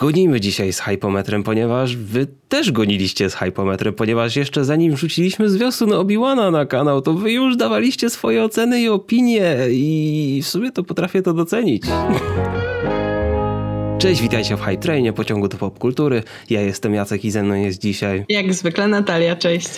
gonimy 0.00 0.40
dzisiaj 0.40 0.72
z 0.72 0.80
hypometrem, 0.80 1.42
ponieważ 1.42 1.96
wy 1.96 2.26
też 2.48 2.72
goniliście 2.72 3.30
z 3.30 3.34
hypometrem, 3.34 3.94
ponieważ 3.94 4.36
jeszcze 4.36 4.64
zanim 4.64 4.96
rzuciliśmy 4.96 5.50
zwiastun 5.50 5.90
Obi-Wana 5.92 6.50
na 6.50 6.66
kanał, 6.66 7.02
to 7.02 7.14
wy 7.14 7.32
już 7.32 7.56
dawaliście 7.56 8.10
swoje 8.10 8.44
oceny 8.44 8.80
i 8.80 8.88
opinie 8.88 9.56
i 9.70 10.40
w 10.44 10.48
sumie 10.48 10.72
to 10.72 10.82
potrafię 10.82 11.22
to 11.22 11.32
docenić. 11.32 11.82
Cześć, 14.00 14.22
witajcie 14.22 14.56
w 14.56 14.60
Hype 14.60 14.76
Trainie, 14.76 15.12
pociągu 15.12 15.48
do 15.48 15.56
popkultury. 15.56 16.22
Ja 16.50 16.60
jestem 16.60 16.94
Jacek 16.94 17.24
i 17.24 17.30
ze 17.30 17.42
mną 17.42 17.54
jest 17.54 17.80
dzisiaj... 17.80 18.24
Jak 18.28 18.54
zwykle 18.54 18.88
Natalia, 18.88 19.36
cześć. 19.36 19.68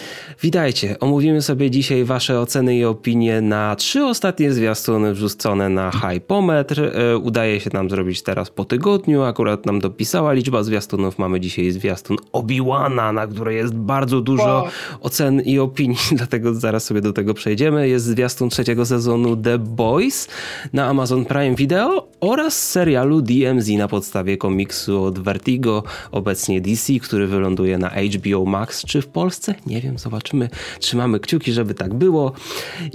Witajcie. 0.42 0.96
Omówimy 1.00 1.42
sobie 1.42 1.70
dzisiaj 1.70 2.04
wasze 2.04 2.40
oceny 2.40 2.76
i 2.76 2.84
opinie 2.84 3.40
na 3.40 3.76
trzy 3.76 4.04
ostatnie 4.04 4.52
zwiastuny 4.52 5.14
wrzucone 5.14 5.68
na 5.68 5.90
Hypometr. 5.90 6.80
E, 6.80 7.16
udaje 7.18 7.60
się 7.60 7.70
nam 7.72 7.90
zrobić 7.90 8.22
teraz 8.22 8.50
po 8.50 8.64
tygodniu. 8.64 9.22
Akurat 9.22 9.66
nam 9.66 9.80
dopisała 9.80 10.32
liczba 10.32 10.62
zwiastunów. 10.62 11.18
Mamy 11.18 11.40
dzisiaj 11.40 11.70
zwiastun 11.70 12.16
Obi-Wana, 12.32 13.12
na 13.12 13.26
której 13.26 13.56
jest 13.56 13.74
bardzo 13.74 14.20
dużo 14.20 14.44
wow. 14.44 14.64
ocen 15.00 15.40
i 15.40 15.58
opinii, 15.58 15.98
dlatego 16.18 16.54
zaraz 16.54 16.84
sobie 16.84 17.00
do 17.00 17.12
tego 17.12 17.34
przejdziemy. 17.34 17.88
Jest 17.88 18.04
zwiastun 18.04 18.50
trzeciego 18.50 18.86
sezonu 18.86 19.36
The 19.36 19.58
Boys 19.58 20.28
na 20.72 20.86
Amazon 20.86 21.24
Prime 21.24 21.54
Video 21.54 22.08
oraz 22.20 22.70
serialu 22.70 23.22
DMZ 23.22 23.68
na 23.68 23.88
podstawie 23.88 24.11
podstawie 24.12 24.36
komiksu 24.36 25.04
od 25.04 25.18
Vertigo, 25.18 25.82
obecnie 26.10 26.60
DC, 26.60 26.92
który 26.92 27.26
wyląduje 27.26 27.78
na 27.78 27.88
HBO 27.88 28.44
Max. 28.44 28.84
Czy 28.84 29.02
w 29.02 29.06
Polsce? 29.06 29.54
Nie 29.66 29.80
wiem, 29.80 29.98
zobaczymy. 29.98 30.48
Trzymamy 30.80 31.20
kciuki, 31.20 31.52
żeby 31.52 31.74
tak 31.74 31.94
było. 31.94 32.32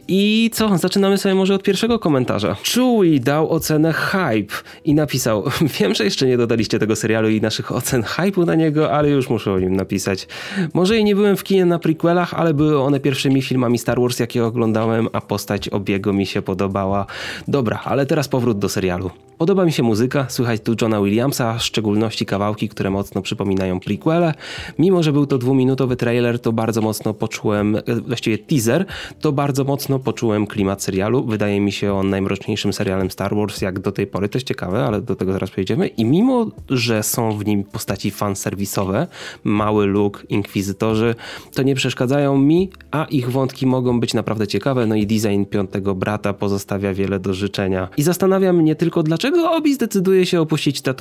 I 0.08 0.50
co? 0.54 0.78
Zaczynamy 0.78 1.18
sobie 1.18 1.36
może 1.36 1.56
od 1.56 1.64
pierwszego 1.64 2.00
komentarza. 2.00 2.56
Chewie 2.56 3.20
dał 3.20 3.50
ocenę 3.50 3.94
hype 3.94 4.54
i 4.86 4.94
napisał: 4.94 5.44
Wiem, 5.80 5.94
że 5.94 6.04
jeszcze 6.04 6.28
nie 6.28 6.38
dodaliście 6.38 6.80
tego 6.80 6.96
serialu 6.96 7.30
i 7.30 7.42
naszych 7.42 7.72
ocen 7.72 8.02
hype'u 8.02 8.46
na 8.46 8.56
niego, 8.56 8.92
ale 8.92 9.10
już 9.10 9.30
muszę 9.30 9.54
o 9.54 9.60
nim 9.60 9.76
napisać. 9.76 10.28
Może 10.74 10.98
i 10.98 11.04
nie 11.04 11.16
byłem 11.16 11.38
w 11.38 11.44
kinie 11.44 11.66
na 11.66 11.80
prequelach, 11.80 12.34
ale 12.34 12.54
były 12.54 12.80
one 12.80 13.00
pierwszymi 13.00 13.42
filmami 13.42 13.78
Star 13.78 14.00
Wars, 14.02 14.20
jakie 14.20 14.46
oglądałem, 14.46 15.08
a 15.14 15.22
postać 15.22 15.70
Obiego 15.70 16.14
mi 16.14 16.26
się 16.26 16.42
podobała. 16.42 17.06
Dobra, 17.48 17.82
ale 17.86 18.06
teraz 18.06 18.28
powrót 18.28 18.60
do 18.60 18.70
serialu. 18.70 19.12
Podoba 19.38 19.66
mi 19.66 19.72
się 19.72 19.84
muzyka, 19.84 20.26
słychać 20.30 20.62
tu 20.62 20.76
Johna 20.82 21.00
w 21.60 21.64
szczególności 21.64 22.26
kawałki, 22.26 22.70
które 22.70 22.90
mocno 22.90 23.22
przypominają 23.22 23.80
prequele. 23.80 24.34
Mimo, 24.80 25.04
że 25.04 25.14
był 25.14 25.26
to 25.26 25.38
dwuminutowy 25.38 25.96
trailer, 25.96 26.40
to 26.40 26.54
bardzo 26.54 26.82
mocno 26.82 27.14
poczułem, 27.14 27.76
e, 27.76 27.82
właściwie 28.08 28.38
teaser, 28.38 28.86
to 29.22 29.32
bardzo 29.32 29.64
mocno 29.64 30.00
poczułem 30.00 30.48
klimat 30.48 30.84
serialu. 30.84 31.26
Wydaje 31.26 31.60
mi 31.60 31.72
się 31.72 31.94
on 31.94 32.10
najmroczniejszym 32.10 32.74
serialem 32.74 33.12
Star 33.12 33.36
Wars, 33.36 33.62
jak 33.62 33.80
do 33.80 33.92
tej 33.92 34.08
pory. 34.08 34.30
To 34.30 34.38
jest 34.38 34.48
ciekawe, 34.48 34.86
ale 34.86 35.02
do 35.02 35.16
tego 35.16 35.32
zaraz 35.32 35.50
przejdziemy. 35.50 35.88
I 35.88 36.06
mimo, 36.06 36.48
że 36.70 37.04
są 37.04 37.38
w 37.38 37.46
nim 37.46 37.64
postaci 37.64 38.12
fanserwisowe, 38.12 39.08
mały 39.44 39.86
Luke, 39.86 40.20
inkwizytorzy, 40.30 41.16
to 41.54 41.64
nie 41.64 41.76
przeszkadzają 41.76 42.38
mi, 42.38 42.70
a 42.92 43.06
ich 43.06 43.32
wątki 43.32 43.66
mogą 43.66 44.00
być 44.00 44.14
naprawdę 44.14 44.48
ciekawe. 44.48 44.86
No 44.86 44.96
i 44.96 45.08
design 45.08 45.46
piątego 45.46 45.96
brata 45.96 46.34
pozostawia 46.34 46.94
wiele 46.94 47.20
do 47.20 47.34
życzenia. 47.34 47.90
I 47.98 48.04
zastanawia 48.04 48.54
mnie 48.54 48.76
tylko, 48.76 49.04
dlaczego 49.04 49.52
Obi 49.52 49.74
zdecyduje 49.74 50.26
się 50.26 50.42
opuścić 50.42 50.82
Tatooine, 50.82 50.97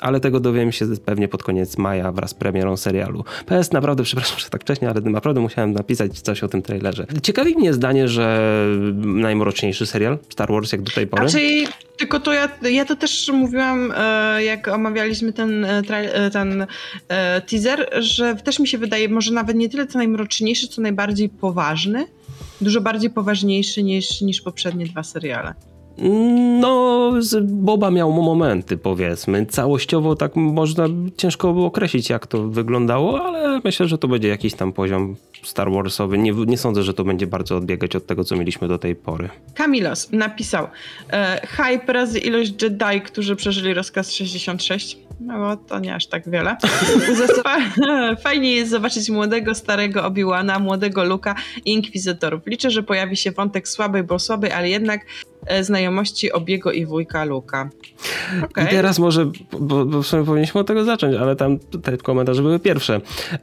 ale 0.00 0.20
tego 0.20 0.40
dowiem 0.40 0.72
się 0.72 0.86
pewnie 1.04 1.28
pod 1.28 1.42
koniec 1.42 1.78
maja 1.78 2.12
wraz 2.12 2.30
z 2.30 2.34
premierą 2.34 2.76
serialu. 2.76 3.24
PS, 3.46 3.72
naprawdę, 3.72 4.02
przepraszam, 4.10 4.38
że 4.38 4.50
tak 4.50 4.62
wcześnie, 4.62 4.90
ale 4.90 5.00
naprawdę 5.00 5.40
musiałem 5.40 5.72
napisać 5.72 6.20
coś 6.20 6.42
o 6.42 6.48
tym 6.48 6.62
trailerze. 6.62 7.06
Ciekawi 7.22 7.56
mnie 7.56 7.72
zdanie, 7.72 8.08
że 8.08 8.40
najmroczniejszy 8.94 9.86
serial 9.86 10.18
Star 10.28 10.52
Wars 10.52 10.72
jak 10.72 10.82
do 10.82 10.92
tej 10.92 11.06
pory. 11.06 11.28
Znaczy, 11.28 11.64
tylko 11.96 12.20
to 12.20 12.32
ja, 12.32 12.48
ja 12.70 12.84
to 12.84 12.96
też 12.96 13.30
mówiłam, 13.32 13.92
e, 13.96 14.44
jak 14.44 14.68
omawialiśmy 14.68 15.32
ten, 15.32 15.64
e, 15.64 15.82
e, 15.88 16.30
ten 16.30 16.66
teaser, 17.46 17.90
że 18.02 18.34
też 18.34 18.58
mi 18.58 18.68
się 18.68 18.78
wydaje, 18.78 19.08
może 19.08 19.32
nawet 19.32 19.56
nie 19.56 19.68
tyle 19.68 19.86
co 19.86 19.98
najmroczniejszy, 19.98 20.68
co 20.68 20.82
najbardziej 20.82 21.28
poważny. 21.28 22.06
Dużo 22.60 22.80
bardziej 22.80 23.10
poważniejszy 23.10 23.82
niż, 23.82 24.20
niż 24.20 24.40
poprzednie 24.40 24.86
dwa 24.86 25.02
seriale. 25.02 25.54
No, 26.60 27.12
Boba 27.42 27.90
miał 27.90 28.12
momenty, 28.12 28.76
powiedzmy. 28.76 29.46
Całościowo 29.46 30.16
tak 30.16 30.36
można 30.36 30.86
ciężko 31.16 31.52
było 31.52 31.66
określić, 31.66 32.10
jak 32.10 32.26
to 32.26 32.48
wyglądało, 32.48 33.24
ale 33.24 33.60
myślę, 33.64 33.88
że 33.88 33.98
to 33.98 34.08
będzie 34.08 34.28
jakiś 34.28 34.54
tam 34.54 34.72
poziom 34.72 35.16
Star 35.42 35.72
Warsowy. 35.72 36.18
Nie, 36.18 36.32
nie 36.32 36.58
sądzę, 36.58 36.82
że 36.82 36.94
to 36.94 37.04
będzie 37.04 37.26
bardzo 37.26 37.56
odbiegać 37.56 37.96
od 37.96 38.06
tego, 38.06 38.24
co 38.24 38.36
mieliśmy 38.36 38.68
do 38.68 38.78
tej 38.78 38.96
pory. 38.96 39.28
Kamilos 39.54 40.12
napisał 40.12 40.66
e, 41.12 41.46
hype 41.46 41.92
razy 41.92 42.18
ilość 42.18 42.62
Jedi, 42.62 43.00
którzy 43.04 43.36
przeżyli 43.36 43.74
rozkaz 43.74 44.12
66. 44.12 44.98
No 45.20 45.38
bo 45.38 45.56
to 45.56 45.78
nie 45.78 45.94
aż 45.94 46.06
tak 46.06 46.30
wiele. 46.30 46.56
Fajnie 48.24 48.52
jest 48.52 48.70
zobaczyć 48.70 49.10
młodego, 49.10 49.54
starego 49.54 50.00
Obi-Wana, 50.00 50.58
młodego 50.60 51.04
Luka 51.04 51.34
i 51.64 51.72
Inkwizytorów. 51.72 52.46
Liczę, 52.46 52.70
że 52.70 52.82
pojawi 52.82 53.16
się 53.16 53.30
wątek 53.30 53.68
słabej, 53.68 54.02
bo 54.02 54.18
słabej, 54.18 54.52
ale 54.52 54.68
jednak 54.68 55.06
znajomości 55.60 56.32
Obiego 56.32 56.72
i 56.72 56.86
wujka 56.86 57.24
Luka. 57.24 57.70
Okay. 58.50 58.64
I 58.64 58.68
teraz 58.68 58.98
może, 58.98 59.30
bo, 59.60 59.86
bo 59.86 60.02
w 60.02 60.06
sumie 60.06 60.24
powinniśmy 60.24 60.60
od 60.60 60.66
tego 60.66 60.84
zacząć, 60.84 61.16
ale 61.16 61.36
tam 61.36 61.58
te 61.58 61.96
komentarze 61.96 62.42
były 62.42 62.58
pierwsze. 62.58 63.00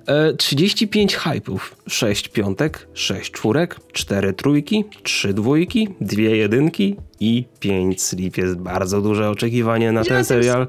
E, 0.08 0.34
35 0.34 1.16
hypów, 1.16 1.76
6 1.88 2.30
piątek, 2.30 2.88
6 2.94 3.32
czwórek, 3.32 3.80
4 3.94 4.34
trójki, 4.34 4.86
3 5.04 5.34
dwójki, 5.34 5.88
2 6.02 6.22
jedynki 6.22 6.96
i 7.20 7.46
5 7.60 8.02
slip. 8.02 8.38
Jest 8.38 8.58
bardzo 8.58 9.02
duże 9.02 9.30
oczekiwanie 9.30 9.92
na 9.92 10.04
ten 10.04 10.26
serial. 10.26 10.68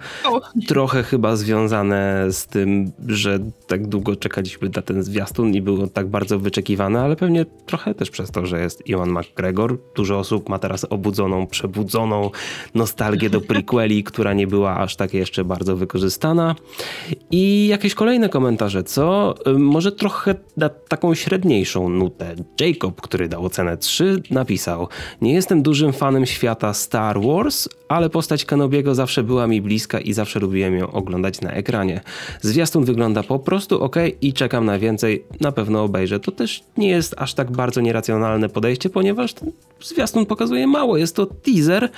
Trochę 0.69 1.03
chyba 1.03 1.37
związane 1.37 2.27
z 2.31 2.47
tym, 2.47 2.93
że 3.09 3.39
tak 3.67 3.87
długo 3.87 4.17
czekaliśmy 4.17 4.71
na 4.77 4.83
ten 4.83 5.03
zwiastun 5.03 5.55
i 5.55 5.63
był 5.63 5.83
on 5.83 5.91
tak 5.91 6.09
bardzo 6.09 6.39
wyczekiwany, 6.39 7.01
ale 7.01 7.17
pewnie 7.17 7.47
trochę 7.67 7.95
też 7.95 8.11
przez 8.11 8.31
to, 8.31 8.47
że 8.47 8.61
jest 8.61 8.87
Iwan 8.87 9.11
McGregor. 9.11 9.79
Dużo 9.95 10.19
osób 10.19 10.49
ma 10.49 10.59
teraz 10.59 10.85
przebudzoną 11.47 12.31
nostalgię 12.75 13.31
do 13.31 13.41
prequeli, 13.41 14.05
która 14.11 14.33
nie 14.33 14.47
była 14.47 14.77
aż 14.77 14.97
tak 14.97 15.15
jeszcze 15.15 15.45
bardzo 15.45 15.77
wykorzystana. 15.77 16.55
I 17.31 17.67
jakieś 17.67 17.95
kolejne 17.95 18.29
komentarze, 18.29 18.83
co 18.83 19.35
może 19.59 19.93
trochę 19.93 20.35
na 20.57 20.69
taką 20.69 21.15
średniejszą 21.15 21.89
nutę. 21.89 22.35
Jacob, 22.61 23.01
który 23.01 23.29
dał 23.29 23.45
ocenę 23.45 23.77
3, 23.77 24.23
napisał: 24.31 24.89
Nie 25.21 25.33
jestem 25.33 25.63
dużym 25.63 25.93
fanem 25.93 26.27
świata 26.27 26.75
Star 26.75 27.21
Wars, 27.21 27.69
ale 27.89 28.11
postać 28.11 28.45
Kenobiego 28.45 28.95
zawsze 28.95 29.23
była 29.23 29.47
mi 29.47 29.61
bliska 29.61 30.01
i 30.01 30.13
zawsze 30.13 30.41
lubiłem 30.41 30.79
ją 30.79 30.93
oglądać 30.93 31.41
na 31.41 31.53
ekranie. 31.53 32.01
Zwiastun 32.41 32.85
wygląda 32.85 33.23
po 33.23 33.39
prostu 33.39 33.83
ok 33.83 33.97
i 34.21 34.33
czekam 34.33 34.65
na 34.65 34.79
więcej, 34.79 35.25
na 35.41 35.53
pewno 35.53 35.85
obejrzę. 35.85 36.21
To 36.21 36.33
też 36.33 36.63
nie 36.77 36.89
jest 36.89 37.15
aż 37.19 37.35
tak 37.35 37.51
bardzo 37.51 37.81
nieracjonalne 37.81 38.49
podejście, 38.49 38.91
ponieważ 38.91 39.35
zwiastun 39.81 40.27
pokazuje 40.27 40.67
mało. 40.67 40.97
Jest 40.97 41.17
to 41.17 41.27
teaser, 41.27 41.89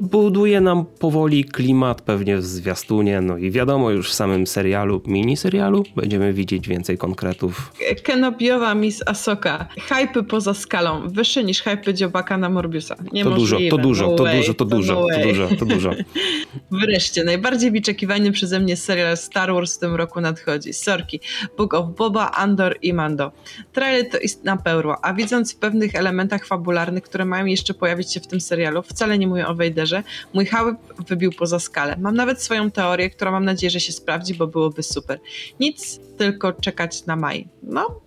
buduje 0.00 0.60
nam 0.60 0.84
powoli 0.98 1.44
klimat 1.44 2.02
pewnie 2.02 2.36
w 2.36 2.44
zwiastunie, 2.44 3.20
no 3.20 3.38
i 3.38 3.50
wiadomo 3.50 3.90
już 3.90 4.10
w 4.10 4.14
samym 4.14 4.46
serialu, 4.46 5.02
miniserialu 5.06 5.84
będziemy 5.96 6.32
widzieć 6.32 6.68
więcej 6.68 6.98
konkretów. 6.98 7.72
Kenobiowa 8.02 8.74
Miss 8.74 9.02
Asoka. 9.06 9.68
Hypy 9.88 10.22
poza 10.22 10.54
skalą, 10.54 11.08
wyższe 11.08 11.44
niż 11.44 11.62
hypy 11.62 11.94
Dziobaka 11.94 12.36
na 12.38 12.50
Morbiusa. 12.50 12.96
To 13.24 13.30
dużo, 13.30 13.58
to 13.70 13.78
dużo, 13.78 14.08
to 14.08 14.24
dużo, 14.24 14.54
to 14.54 14.64
dużo, 14.64 15.06
to 15.14 15.22
dużo, 15.22 15.37
to 15.58 15.66
dużo. 15.66 15.90
Wreszcie, 16.70 17.24
najbardziej 17.24 17.70
wyczekiwany 17.70 18.32
przeze 18.32 18.60
mnie 18.60 18.76
serial 18.76 19.16
Star 19.16 19.52
Wars 19.52 19.76
w 19.76 19.78
tym 19.78 19.94
roku 19.94 20.20
nadchodzi. 20.20 20.72
Sorki, 20.72 21.20
Book 21.56 21.74
of 21.74 21.96
Boba, 21.96 22.30
Andor 22.30 22.76
i 22.82 22.92
Mando. 22.92 23.32
Trailer 23.72 24.10
to 24.10 24.18
istna 24.18 24.56
perła, 24.56 24.98
a 25.02 25.14
widząc 25.14 25.54
w 25.54 25.56
pewnych 25.56 25.94
elementach 25.94 26.46
fabularnych, 26.46 27.02
które 27.02 27.24
mają 27.24 27.44
jeszcze 27.44 27.74
pojawić 27.74 28.12
się 28.12 28.20
w 28.20 28.26
tym 28.26 28.40
serialu, 28.40 28.82
wcale 28.82 29.18
nie 29.18 29.26
mówię 29.26 29.46
o 29.46 29.54
Wejderze, 29.54 30.02
mój 30.34 30.46
hype 30.46 30.76
wybił 31.08 31.32
poza 31.32 31.58
skalę. 31.58 31.96
Mam 32.00 32.14
nawet 32.14 32.42
swoją 32.42 32.70
teorię, 32.70 33.10
która 33.10 33.30
mam 33.30 33.44
nadzieję, 33.44 33.70
że 33.70 33.80
się 33.80 33.92
sprawdzi, 33.92 34.34
bo 34.34 34.46
byłoby 34.46 34.82
super. 34.82 35.20
Nic, 35.60 36.00
tylko 36.18 36.52
czekać 36.52 37.06
na 37.06 37.16
maj. 37.16 37.48
No, 37.62 38.00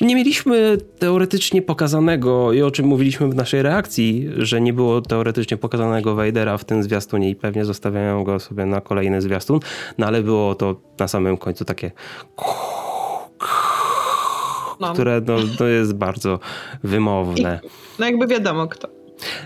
nie 0.00 0.14
mieliśmy 0.14 0.78
teoretycznie 0.98 1.62
pokazanego, 1.62 2.52
i 2.52 2.62
o 2.62 2.70
czym 2.70 2.86
mówiliśmy 2.86 3.28
w 3.28 3.34
naszej 3.34 3.62
reakcji, 3.62 4.28
że 4.36 4.60
nie 4.60 4.72
było 4.72 5.00
teoretycznie 5.00 5.56
pokazanego 5.56 6.14
Vadera 6.14 6.58
w 6.58 6.64
tym 6.64 6.82
zwiastunie 6.82 7.30
i 7.30 7.36
pewnie 7.36 7.64
zostawiają 7.64 8.24
go 8.24 8.40
sobie 8.40 8.66
na 8.66 8.80
kolejny 8.80 9.22
zwiastun, 9.22 9.60
no 9.98 10.06
ale 10.06 10.22
było 10.22 10.54
to 10.54 10.80
na 10.98 11.08
samym 11.08 11.36
końcu 11.36 11.64
takie 11.64 11.90
no. 14.80 14.92
które 14.92 15.20
no, 15.26 15.36
to 15.58 15.66
jest 15.66 15.94
bardzo 15.94 16.38
wymowne. 16.84 17.60
I, 17.62 17.68
no 17.98 18.06
jakby 18.06 18.26
wiadomo 18.26 18.68
kto. 18.68 18.88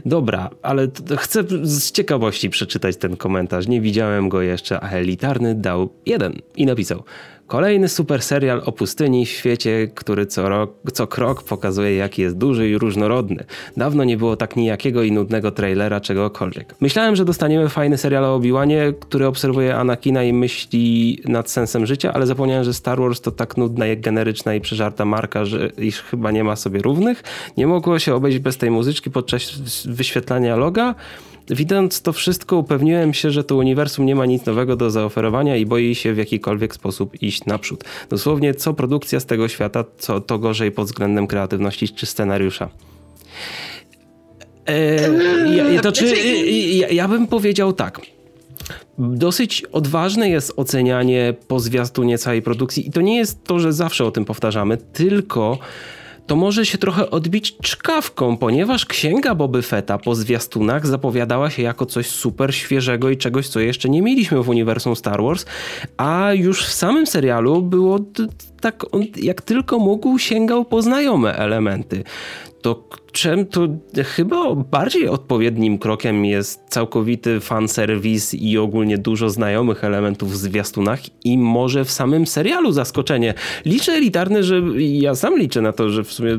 Dobra, 0.07 0.51
ale 0.63 0.89
chcę 1.19 1.45
z 1.63 1.93
ciekawości 1.93 2.51
przeczytać 2.51 2.97
ten 2.97 3.17
komentarz. 3.17 3.67
Nie 3.67 3.81
widziałem 3.81 4.29
go 4.29 4.43
jeszcze, 4.43 4.81
a 4.81 4.91
elitarny 4.91 5.55
dał 5.55 5.89
jeden 6.07 6.35
i 6.57 6.67
napisał. 6.67 7.03
Kolejny 7.49 7.89
super 7.89 8.23
serial 8.23 8.63
o 8.65 8.73
pustyni 8.73 9.27
w 9.27 9.29
świecie, 9.29 9.89
który 9.95 10.27
co, 10.27 10.49
rok, 10.49 10.71
co 10.93 11.07
krok 11.07 11.43
pokazuje, 11.43 11.97
jaki 11.97 12.23
jest 12.23 12.37
duży 12.37 12.69
i 12.69 12.79
różnorodny. 12.79 13.45
Dawno 13.77 14.05
nie 14.05 14.17
było 14.17 14.37
tak 14.37 14.57
nijakiego 14.57 15.03
i 15.03 15.13
nudnego 15.13 15.51
trailera 15.51 16.01
czegokolwiek. 16.01 16.75
Myślałem, 16.81 17.17
że 17.17 17.25
dostaniemy 17.25 17.69
fajny 17.69 17.99
serial 17.99 18.25
o 18.25 18.35
Obi-Wanie, 18.35 18.93
który 19.01 19.27
obserwuje 19.27 19.77
Anakina 19.77 20.25
i 20.25 20.33
myśli 20.33 21.19
nad 21.25 21.51
sensem 21.51 21.87
życia, 21.87 22.13
ale 22.13 22.27
zapomniałem, 22.27 22.65
że 22.65 22.75
Star 22.75 23.01
Wars 23.01 23.21
to 23.21 23.31
tak 23.31 23.57
nudna, 23.57 23.87
jak 23.87 24.01
generyczna 24.01 24.55
i 24.55 24.61
przeżarta 24.61 25.05
marka, 25.05 25.45
że 25.45 25.69
iż 25.79 26.03
chyba 26.03 26.31
nie 26.31 26.45
ma 26.45 26.57
sobie 26.57 26.83
równych. 26.83 27.23
Nie 27.57 27.67
mogło 27.67 27.99
się 27.99 28.15
obejść 28.15 28.39
bez 28.39 28.57
tej 28.57 28.71
muzyczki 28.71 29.11
podczas 29.11 29.43
wyświetlania 29.87 30.57
loga. 30.57 30.95
Widząc 31.51 32.03
to 32.03 32.13
wszystko, 32.13 32.57
upewniłem 32.57 33.15
się, 33.15 33.31
że 33.31 33.45
to 33.45 33.57
uniwersum 33.57 34.07
nie 34.07 34.17
ma 34.17 34.27
nic 34.27 34.47
nowego 34.47 34.77
do 34.77 34.91
zaoferowania 34.91 35.57
i 35.57 35.67
boi 35.67 35.95
się 35.95 36.15
w 36.15 36.19
jakikolwiek 36.19 36.75
sposób 36.75 37.23
iść 37.23 37.45
naprzód. 37.45 37.85
Dosłownie, 38.11 38.55
co 38.55 38.75
produkcja 38.75 39.21
z 39.21 39.27
tego 39.27 39.49
świata, 39.49 39.85
co 39.99 40.21
to 40.21 40.39
gorzej 40.39 40.73
pod 40.73 40.87
względem 40.87 41.27
kreatywności 41.27 41.89
czy 41.89 42.07
scenariusza. 42.07 42.69
Eee, 44.67 45.75
ja, 45.75 45.81
to 45.81 45.93
czy, 45.93 46.17
ja, 46.77 46.89
ja 46.89 47.09
bym 47.09 47.27
powiedział 47.27 47.73
tak. 47.73 48.01
Dosyć 48.99 49.63
odważne 49.73 50.31
jest 50.31 50.53
ocenianie 50.57 51.35
po 51.49 51.61
zwiastunie 51.61 52.19
całej 52.19 52.43
produkcji 52.43 52.89
i 52.89 52.91
to 52.91 53.01
nie 53.01 53.17
jest 53.17 53.45
to, 53.45 53.59
że 53.59 53.73
zawsze 53.73 54.05
o 54.05 54.11
tym 54.11 54.25
powtarzamy, 54.25 54.77
tylko 54.77 55.59
to 56.29 56.37
może 56.37 56.67
się 56.67 56.79
trochę 56.79 57.11
odbić 57.11 57.57
czkawką, 57.57 58.37
ponieważ 58.37 58.87
księga 58.87 59.35
Boby 59.35 59.63
Fetta 59.63 59.99
po 59.99 60.15
zwiastunach 60.15 60.87
zapowiadała 60.87 61.51
się 61.51 61.63
jako 61.63 61.87
coś 61.87 62.07
super 62.07 62.55
świeżego 62.55 63.11
i 63.11 63.17
czegoś, 63.17 63.49
co 63.49 63.61
jeszcze 63.61 63.89
nie 63.89 64.03
mieliśmy 64.03 64.43
w 64.43 64.49
uniwersum 64.49 64.97
Star 64.97 65.23
Wars, 65.23 65.47
a 65.97 66.33
już 66.33 66.67
w 66.67 66.73
samym 66.73 67.07
serialu 67.07 67.63
było 67.63 67.99
tak, 68.61 68.85
jak 69.17 69.43
tylko 69.43 69.79
mógł 69.79 70.19
sięgał 70.19 70.65
po 70.65 70.83
znajome 70.83 71.37
elementy 71.37 72.05
to 72.63 72.89
czym 73.13 73.47
to 73.47 73.69
chyba 74.05 74.55
bardziej 74.55 75.09
odpowiednim 75.09 75.79
krokiem 75.79 76.25
jest 76.25 76.61
całkowity 76.69 77.41
fanserwis 77.41 78.35
i 78.35 78.59
ogólnie 78.59 78.99
dużo 78.99 79.31
znajomych 79.31 79.85
elementów 79.85 80.33
w 80.33 80.37
zwiastunach 80.37 81.01
i 81.25 81.39
może 81.39 81.85
w 81.85 81.91
samym 81.91 82.27
serialu 82.27 82.73
zaskoczenie. 82.73 83.35
Liczę 83.65 83.93
elitarny, 83.93 84.45
że 84.45 84.63
ja 84.79 85.15
sam 85.15 85.39
liczę 85.39 85.63
na 85.63 85.73
to, 85.73 85.91
że 85.91 86.05
w 86.05 86.13
sumie 86.13 86.39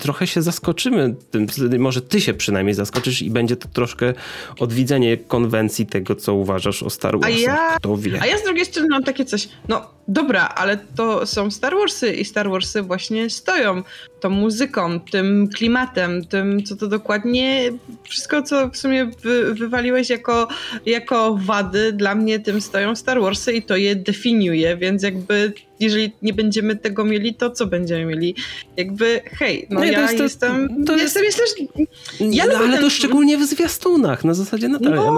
trochę 0.00 0.26
się 0.26 0.42
zaskoczymy 0.42 1.14
tym, 1.30 1.46
może 1.78 2.00
ty 2.00 2.20
się 2.20 2.34
przynajmniej 2.34 2.74
zaskoczysz 2.74 3.22
i 3.22 3.30
będzie 3.30 3.56
to 3.56 3.68
troszkę 3.68 4.14
odwidzenie 4.58 5.16
konwencji 5.16 5.86
tego, 5.86 6.14
co 6.14 6.34
uważasz 6.34 6.82
o 6.82 6.90
Star 6.90 7.20
Wars. 7.20 7.34
A 7.34 7.38
ja, 7.38 7.76
Kto 7.76 7.96
wie. 7.96 8.22
A 8.22 8.26
ja 8.26 8.38
z 8.38 8.42
drugiej 8.44 8.64
strony 8.64 8.88
mam 8.88 9.04
takie 9.04 9.24
coś, 9.24 9.48
no 9.68 9.86
dobra, 10.08 10.48
ale 10.48 10.78
to 10.96 11.26
są 11.26 11.50
Star 11.50 11.74
Warsy 11.74 12.12
i 12.12 12.24
Star 12.24 12.50
Warsy 12.50 12.82
właśnie 12.82 13.30
stoją 13.30 13.82
tą 14.20 14.30
muzyką, 14.30 15.00
tym 15.00 15.48
klimatem, 15.52 16.24
tym, 16.24 16.64
co 16.64 16.76
to 16.76 16.88
dokładnie, 16.88 17.72
wszystko, 18.02 18.42
co 18.42 18.70
w 18.70 18.76
sumie 18.76 19.04
wy, 19.04 19.54
wywaliłeś 19.54 20.10
jako, 20.10 20.48
jako 20.86 21.38
wady, 21.40 21.92
dla 21.92 22.14
mnie 22.14 22.40
tym 22.40 22.60
stoją 22.60 22.96
Star 22.96 23.20
Warsy 23.20 23.52
i 23.52 23.62
to 23.62 23.76
je 23.76 23.96
definiuje, 23.96 24.76
więc 24.76 25.02
jakby 25.02 25.52
jeżeli 25.82 26.12
nie 26.22 26.32
będziemy 26.32 26.76
tego 26.76 27.04
mieli, 27.04 27.34
to 27.34 27.50
co 27.50 27.66
będziemy 27.66 28.04
mieli? 28.04 28.34
Jakby, 28.76 29.20
hej, 29.24 29.66
no 29.70 29.80
nie, 29.80 29.92
ja 29.92 30.08
to 30.08 30.22
jestem, 30.22 30.84
to 30.86 30.96
jestem, 30.96 31.24
jest... 31.24 31.38
jestem, 31.38 31.86
ja 32.20 32.44
no, 32.46 32.58
ale 32.58 32.78
to 32.78 32.90
szczególnie 32.90 33.38
w 33.38 33.44
zwiastunach, 33.44 34.24
na 34.24 34.34
zasadzie 34.34 34.68
Natalia. 34.68 34.96
No, 34.96 35.12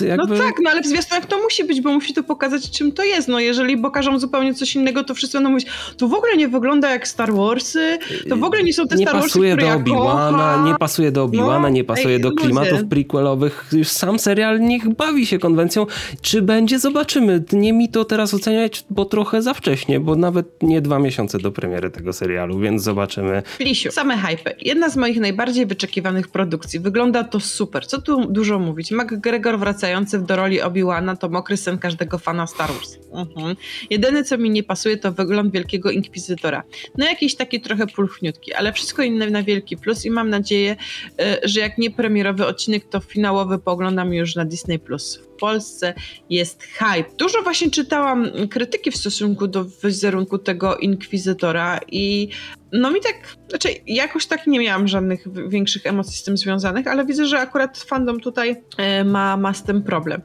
no, 0.00 0.06
jakby... 0.06 0.26
no 0.26 0.44
tak, 0.44 0.54
no 0.62 0.70
ale 0.70 0.82
w 0.82 0.86
zwiastunach 0.86 1.26
to 1.26 1.42
musi 1.42 1.64
być, 1.64 1.80
bo 1.80 1.92
musi 1.92 2.14
to 2.14 2.22
pokazać, 2.22 2.70
czym 2.70 2.92
to 2.92 3.04
jest. 3.04 3.28
No 3.28 3.40
jeżeli 3.40 3.78
pokażą 3.78 4.18
zupełnie 4.18 4.54
coś 4.54 4.74
innego, 4.74 5.04
to 5.04 5.14
wszyscy 5.14 5.36
będą 5.36 5.50
mówić, 5.50 5.66
to 5.96 6.08
w 6.08 6.14
ogóle 6.14 6.36
nie 6.36 6.48
wygląda 6.48 6.90
jak 6.90 7.08
Star 7.08 7.32
Warsy, 7.32 7.98
to 8.28 8.36
w 8.36 8.44
ogóle 8.44 8.62
nie 8.62 8.72
są 8.72 8.88
te 8.88 8.96
nie 8.96 9.04
Star 9.04 9.14
Warsy, 9.14 9.28
pasuje 9.28 9.56
do 9.56 9.66
Obi-Wana, 9.66 10.64
Nie 10.66 10.74
pasuje 10.74 11.12
do 11.12 11.24
Obi-Wana, 11.24 11.62
no, 11.62 11.68
nie 11.68 11.84
pasuje 11.84 12.14
ej, 12.14 12.20
do 12.20 12.32
klimatów 12.32 12.72
ludzie. 12.72 12.84
prequelowych. 12.84 13.68
Już 13.72 13.88
sam 13.88 14.18
serial 14.18 14.60
niech 14.60 14.88
bawi 14.94 15.26
się 15.26 15.38
konwencją. 15.38 15.86
Czy 16.22 16.42
będzie? 16.42 16.78
Zobaczymy. 16.78 17.42
Nie 17.52 17.72
mi 17.72 17.88
to 17.88 18.04
teraz 18.04 18.34
oceniać, 18.34 18.84
bo 18.90 19.04
trochę 19.04 19.42
za 19.42 19.54
wcześnie, 19.54 20.00
bo 20.04 20.16
nawet 20.16 20.62
nie 20.62 20.80
dwa 20.80 20.98
miesiące 20.98 21.38
do 21.38 21.52
premiery 21.52 21.90
tego 21.90 22.12
serialu, 22.12 22.58
więc 22.58 22.82
zobaczymy. 22.82 23.42
Lisiu, 23.60 23.90
same 23.90 24.16
hype. 24.18 24.54
Jedna 24.60 24.88
z 24.90 24.96
moich 24.96 25.20
najbardziej 25.20 25.66
wyczekiwanych 25.66 26.28
produkcji. 26.28 26.80
Wygląda 26.80 27.24
to 27.24 27.40
super. 27.40 27.86
Co 27.86 28.02
tu 28.02 28.32
dużo 28.32 28.58
mówić? 28.58 28.90
McGregor 28.90 29.58
wracający 29.58 30.18
do 30.18 30.36
roli 30.36 30.60
Obi-Wana 30.60 31.16
to 31.16 31.28
mokry 31.28 31.56
sen 31.56 31.78
każdego 31.78 32.18
fana 32.18 32.46
Star 32.46 32.70
Wars. 32.72 32.98
Mhm. 33.12 33.56
Jedyne, 33.90 34.24
co 34.24 34.38
mi 34.38 34.50
nie 34.50 34.62
pasuje, 34.62 34.96
to 34.96 35.12
wygląd 35.12 35.52
wielkiego 35.52 35.90
inkwizytora. 35.90 36.62
No 36.98 37.06
jakiś 37.06 37.34
taki 37.34 37.60
trochę 37.60 37.86
pulchniutki, 37.86 38.52
ale 38.52 38.72
wszystko 38.72 39.02
inne 39.02 39.30
na 39.30 39.42
wielki 39.42 39.76
plus 39.76 40.04
i 40.04 40.10
mam 40.10 40.30
nadzieję, 40.30 40.76
e, 41.20 41.38
że 41.44 41.60
jak 41.60 41.78
nie 41.78 41.90
premierowy 41.90 42.46
odcinek, 42.46 42.84
to 42.84 43.00
finałowy 43.00 43.58
pooglądam 43.58 44.14
już 44.14 44.34
na 44.34 44.44
Disney 44.44 44.78
Plus. 44.78 45.20
W 45.36 45.40
Polsce 45.40 45.94
jest 46.30 46.62
hype. 46.62 47.16
Dużo 47.18 47.42
właśnie 47.42 47.70
czytałam 47.70 48.30
krytyki 48.50 48.90
w 48.90 48.96
stosunku 48.96 49.46
do 49.48 49.64
wizerunku 49.64 50.38
tego 50.38 50.76
inkwizytora 50.76 51.80
i 51.88 52.28
no 52.72 52.90
mi 52.90 53.00
tak, 53.00 53.36
znaczy 53.48 53.68
jakoś 53.86 54.26
tak 54.26 54.46
nie 54.46 54.60
miałam 54.60 54.88
żadnych 54.88 55.24
większych 55.48 55.86
emocji 55.86 56.16
z 56.16 56.22
tym 56.22 56.36
związanych, 56.36 56.86
ale 56.86 57.06
widzę, 57.06 57.26
że 57.26 57.38
akurat 57.38 57.78
fandom 57.78 58.20
tutaj 58.20 58.56
e, 58.76 59.04
ma, 59.04 59.36
ma 59.36 59.54
z 59.54 59.62
tym 59.62 59.82
problem. 59.82 60.22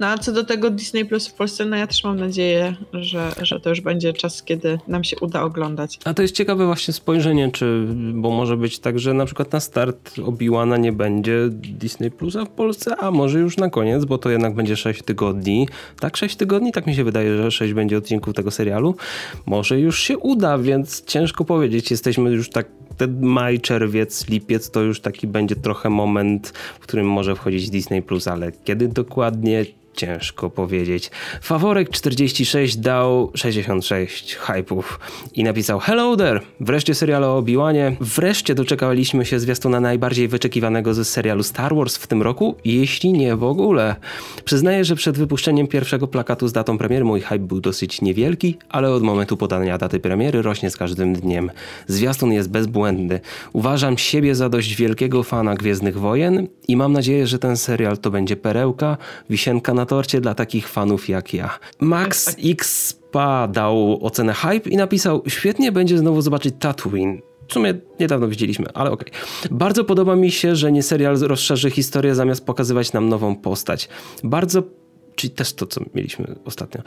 No 0.00 0.06
a 0.06 0.18
co 0.18 0.32
do 0.32 0.44
tego 0.44 0.70
Disney 0.70 1.04
Plus 1.04 1.28
w 1.28 1.34
Polsce, 1.34 1.64
no 1.64 1.76
ja 1.76 1.86
też 1.86 2.04
mam 2.04 2.16
nadzieję, 2.16 2.74
że, 2.92 3.32
że 3.42 3.60
to 3.60 3.70
już 3.70 3.80
będzie 3.80 4.12
czas, 4.12 4.42
kiedy 4.42 4.78
nam 4.88 5.04
się 5.04 5.16
uda 5.20 5.42
oglądać. 5.42 5.98
A 6.04 6.14
to 6.14 6.22
jest 6.22 6.34
ciekawe 6.34 6.66
właśnie 6.66 6.94
spojrzenie, 6.94 7.50
czy, 7.52 7.86
bo 8.14 8.30
może 8.30 8.56
być 8.56 8.78
tak, 8.78 8.98
że 8.98 9.14
na 9.14 9.26
przykład 9.26 9.52
na 9.52 9.60
start 9.60 10.18
Obi-Wana 10.18 10.78
nie 10.78 10.92
będzie 10.92 11.48
Disney 11.50 12.10
Plusa 12.10 12.44
w 12.44 12.48
Polsce, 12.48 12.96
a 12.96 13.10
może 13.10 13.38
już 13.38 13.56
na 13.56 13.70
koniec, 13.70 14.04
bo 14.04 14.18
to 14.18 14.30
jednak 14.30 14.54
będzie 14.54 14.76
6 14.76 15.02
tygodni. 15.02 15.68
Tak, 16.00 16.16
6 16.16 16.36
tygodni? 16.36 16.72
Tak 16.72 16.86
mi 16.86 16.94
się 16.94 17.04
wydaje, 17.04 17.36
że 17.36 17.50
6 17.50 17.72
będzie 17.72 17.98
odcinków 17.98 18.34
tego 18.34 18.50
serialu. 18.50 18.94
Może 19.46 19.80
już 19.80 20.00
się 20.00 20.18
uda, 20.18 20.58
więc 20.58 21.04
ciężko 21.04 21.44
powiedzieć. 21.44 21.90
Jesteśmy 21.90 22.30
już 22.30 22.50
tak 22.50 22.66
ten 22.96 23.20
maj, 23.22 23.60
czerwiec, 23.60 24.28
lipiec 24.28 24.70
to 24.70 24.80
już 24.80 25.00
taki 25.00 25.26
będzie 25.26 25.56
trochę 25.56 25.90
moment, 25.90 26.48
w 26.80 26.82
którym 26.82 27.06
może 27.06 27.36
wchodzić 27.36 27.70
Disney 27.70 28.02
Plus, 28.02 28.28
ale 28.28 28.52
kiedy 28.64 28.88
dokładnie 28.88 29.64
ciężko 29.96 30.50
powiedzieć. 30.50 31.10
Faworek 31.42 31.90
46 31.90 32.76
dał 32.76 33.30
66 33.34 34.34
hypów 34.34 35.00
i 35.34 35.44
napisał 35.44 35.78
Hello 35.78 36.16
there! 36.16 36.40
Wreszcie 36.60 36.94
serial 36.94 37.24
o 37.24 37.36
Obi-Wanie. 37.36 37.96
Wreszcie 38.00 38.54
doczekaliśmy 38.54 39.24
się 39.24 39.40
zwiastuna 39.40 39.80
najbardziej 39.80 40.28
wyczekiwanego 40.28 40.94
ze 40.94 41.04
serialu 41.04 41.42
Star 41.42 41.74
Wars 41.74 41.96
w 41.96 42.06
tym 42.06 42.22
roku, 42.22 42.54
jeśli 42.64 43.12
nie 43.12 43.36
w 43.36 43.44
ogóle. 43.44 43.96
Przyznaję, 44.44 44.84
że 44.84 44.96
przed 44.96 45.18
wypuszczeniem 45.18 45.66
pierwszego 45.66 46.06
plakatu 46.06 46.48
z 46.48 46.52
datą 46.52 46.78
premiery 46.78 47.04
mój 47.04 47.20
hype 47.20 47.38
był 47.38 47.60
dosyć 47.60 48.02
niewielki, 48.02 48.58
ale 48.68 48.90
od 48.90 49.02
momentu 49.02 49.36
podania 49.36 49.78
daty 49.78 50.00
premiery 50.00 50.42
rośnie 50.42 50.70
z 50.70 50.76
każdym 50.76 51.12
dniem. 51.12 51.50
Zwiastun 51.86 52.32
jest 52.32 52.50
bezbłędny. 52.50 53.20
Uważam 53.52 53.98
siebie 53.98 54.34
za 54.34 54.48
dość 54.48 54.74
wielkiego 54.74 55.22
fana 55.22 55.54
Gwiezdnych 55.54 55.98
Wojen 55.98 56.46
i 56.68 56.76
mam 56.76 56.92
nadzieję, 56.92 57.26
że 57.26 57.38
ten 57.38 57.56
serial 57.56 57.98
to 57.98 58.10
będzie 58.10 58.36
perełka, 58.36 58.96
wisienka 59.30 59.74
na 59.74 59.86
torcie 59.90 60.20
dla 60.20 60.34
takich 60.34 60.68
fanów 60.68 61.08
jak 61.08 61.34
ja. 61.34 61.58
Max 61.80 62.36
X 62.44 62.96
dał 63.48 64.04
ocenę 64.06 64.34
hype 64.34 64.70
i 64.70 64.76
napisał: 64.76 65.22
Świetnie 65.28 65.72
będzie 65.72 65.98
znowu 65.98 66.20
zobaczyć 66.22 66.54
Tatooine. 66.58 67.20
W 67.48 67.52
sumie 67.52 67.74
niedawno 68.00 68.28
widzieliśmy, 68.28 68.66
ale 68.74 68.90
okej. 68.90 69.08
Okay. 69.10 69.58
Bardzo 69.58 69.84
podoba 69.84 70.16
mi 70.16 70.30
się, 70.30 70.56
że 70.56 70.72
nie 70.72 70.82
serial 70.82 71.18
rozszerzy 71.18 71.70
historię 71.70 72.14
zamiast 72.14 72.46
pokazywać 72.46 72.92
nam 72.92 73.08
nową 73.08 73.36
postać. 73.36 73.88
Bardzo 74.24 74.62
czyli 75.20 75.30
też 75.30 75.52
to, 75.52 75.66
co 75.66 75.80
mieliśmy 75.94 76.36
ostatnio. 76.44 76.82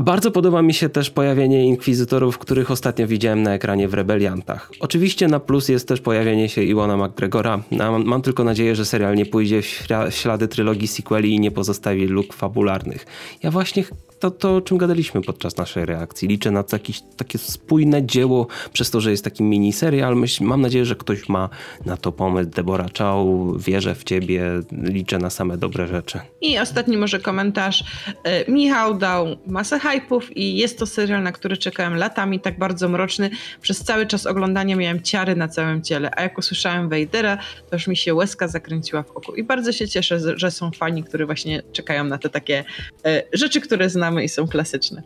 Bardzo 0.00 0.30
podoba 0.30 0.62
mi 0.62 0.74
się 0.74 0.88
też 0.88 1.10
pojawienie 1.10 1.66
inkwizytorów, 1.66 2.38
których 2.38 2.70
ostatnio 2.70 3.06
widziałem 3.06 3.42
na 3.42 3.54
ekranie 3.54 3.88
w 3.88 3.94
Rebeliantach. 3.94 4.70
Oczywiście 4.80 5.28
na 5.28 5.40
plus 5.40 5.68
jest 5.68 5.88
też 5.88 6.00
pojawienie 6.00 6.48
się 6.48 6.62
Iwana 6.62 6.96
McGregora. 6.96 7.62
Mam, 7.70 8.04
mam 8.04 8.22
tylko 8.22 8.44
nadzieję, 8.44 8.76
że 8.76 8.84
serial 8.84 9.16
nie 9.16 9.26
pójdzie 9.26 9.62
w 9.62 9.86
ślady 10.10 10.48
trylogii 10.48 10.88
sequeli 10.88 11.34
i 11.34 11.40
nie 11.40 11.50
pozostawi 11.50 12.06
luk 12.06 12.32
fabularnych. 12.32 13.06
Ja 13.42 13.50
właśnie 13.50 13.84
to, 14.18 14.30
to, 14.30 14.56
o 14.56 14.60
czym 14.60 14.78
gadaliśmy 14.78 15.22
podczas 15.22 15.56
naszej 15.56 15.86
reakcji. 15.86 16.28
Liczę 16.28 16.50
na 16.50 16.64
jakieś 16.72 17.00
takie 17.16 17.38
spójne 17.38 18.06
dzieło, 18.06 18.46
przez 18.72 18.90
to, 18.90 19.00
że 19.00 19.10
jest 19.10 19.24
taki 19.24 19.42
miniserial. 19.42 20.16
Myśl, 20.16 20.44
mam 20.44 20.60
nadzieję, 20.60 20.84
że 20.84 20.96
ktoś 20.96 21.28
ma 21.28 21.48
na 21.86 21.96
to 21.96 22.12
pomysł. 22.12 22.50
Debora 22.50 22.86
Chow, 22.98 23.26
wierzę 23.58 23.94
w 23.94 24.04
ciebie, 24.04 24.42
liczę 24.72 25.18
na 25.18 25.30
same 25.30 25.56
dobre 25.56 25.86
rzeczy. 25.86 26.20
I 26.40 26.58
ostatni 26.58 26.96
może 26.96 27.20
komentarz. 27.20 27.84
E, 28.24 28.50
Michał 28.50 28.94
dał 28.94 29.26
masę 29.46 29.80
hypów 29.80 30.36
i 30.36 30.56
jest 30.56 30.78
to 30.78 30.86
serial, 30.86 31.22
na 31.22 31.32
który 31.32 31.56
czekałem 31.56 31.96
latami, 31.96 32.40
tak 32.40 32.58
bardzo 32.58 32.88
mroczny. 32.88 33.30
Przez 33.60 33.84
cały 33.84 34.06
czas 34.06 34.26
oglądania 34.26 34.76
miałem 34.76 35.02
ciary 35.02 35.36
na 35.36 35.48
całym 35.48 35.82
ciele, 35.82 36.10
a 36.16 36.22
jak 36.22 36.38
usłyszałem 36.38 36.88
Wejdera, 36.88 37.36
to 37.70 37.76
już 37.76 37.86
mi 37.86 37.96
się 37.96 38.14
łezka 38.14 38.48
zakręciła 38.48 39.02
w 39.02 39.10
oku. 39.10 39.34
I 39.34 39.44
bardzo 39.44 39.72
się 39.72 39.88
cieszę, 39.88 40.38
że 40.38 40.50
są 40.50 40.70
fani, 40.70 41.04
którzy 41.04 41.26
właśnie 41.26 41.62
czekają 41.72 42.04
na 42.04 42.18
te 42.18 42.28
takie 42.28 42.64
e, 43.04 43.22
rzeczy, 43.32 43.60
które 43.60 43.90
znam 43.90 44.07
znamy 44.08 44.24
i 44.24 44.28
są 44.28 44.48
klasyczne. 44.48 45.02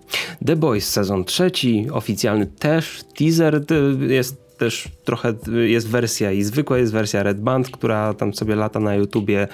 The 0.46 0.56
Boys 0.56 0.88
sezon 0.88 1.24
trzeci, 1.24 1.86
oficjalny 1.92 2.46
też, 2.46 3.00
teaser 3.16 3.64
jest 4.08 4.36
też 4.62 4.88
trochę 5.04 5.34
jest 5.66 5.88
wersja 5.88 6.32
i 6.32 6.42
zwykła 6.42 6.78
jest 6.78 6.92
wersja 6.92 7.22
Red 7.22 7.40
Band, 7.40 7.70
która 7.70 8.14
tam 8.14 8.34
sobie 8.34 8.56
lata 8.56 8.80
na 8.80 8.94
YouTubie. 8.94 9.48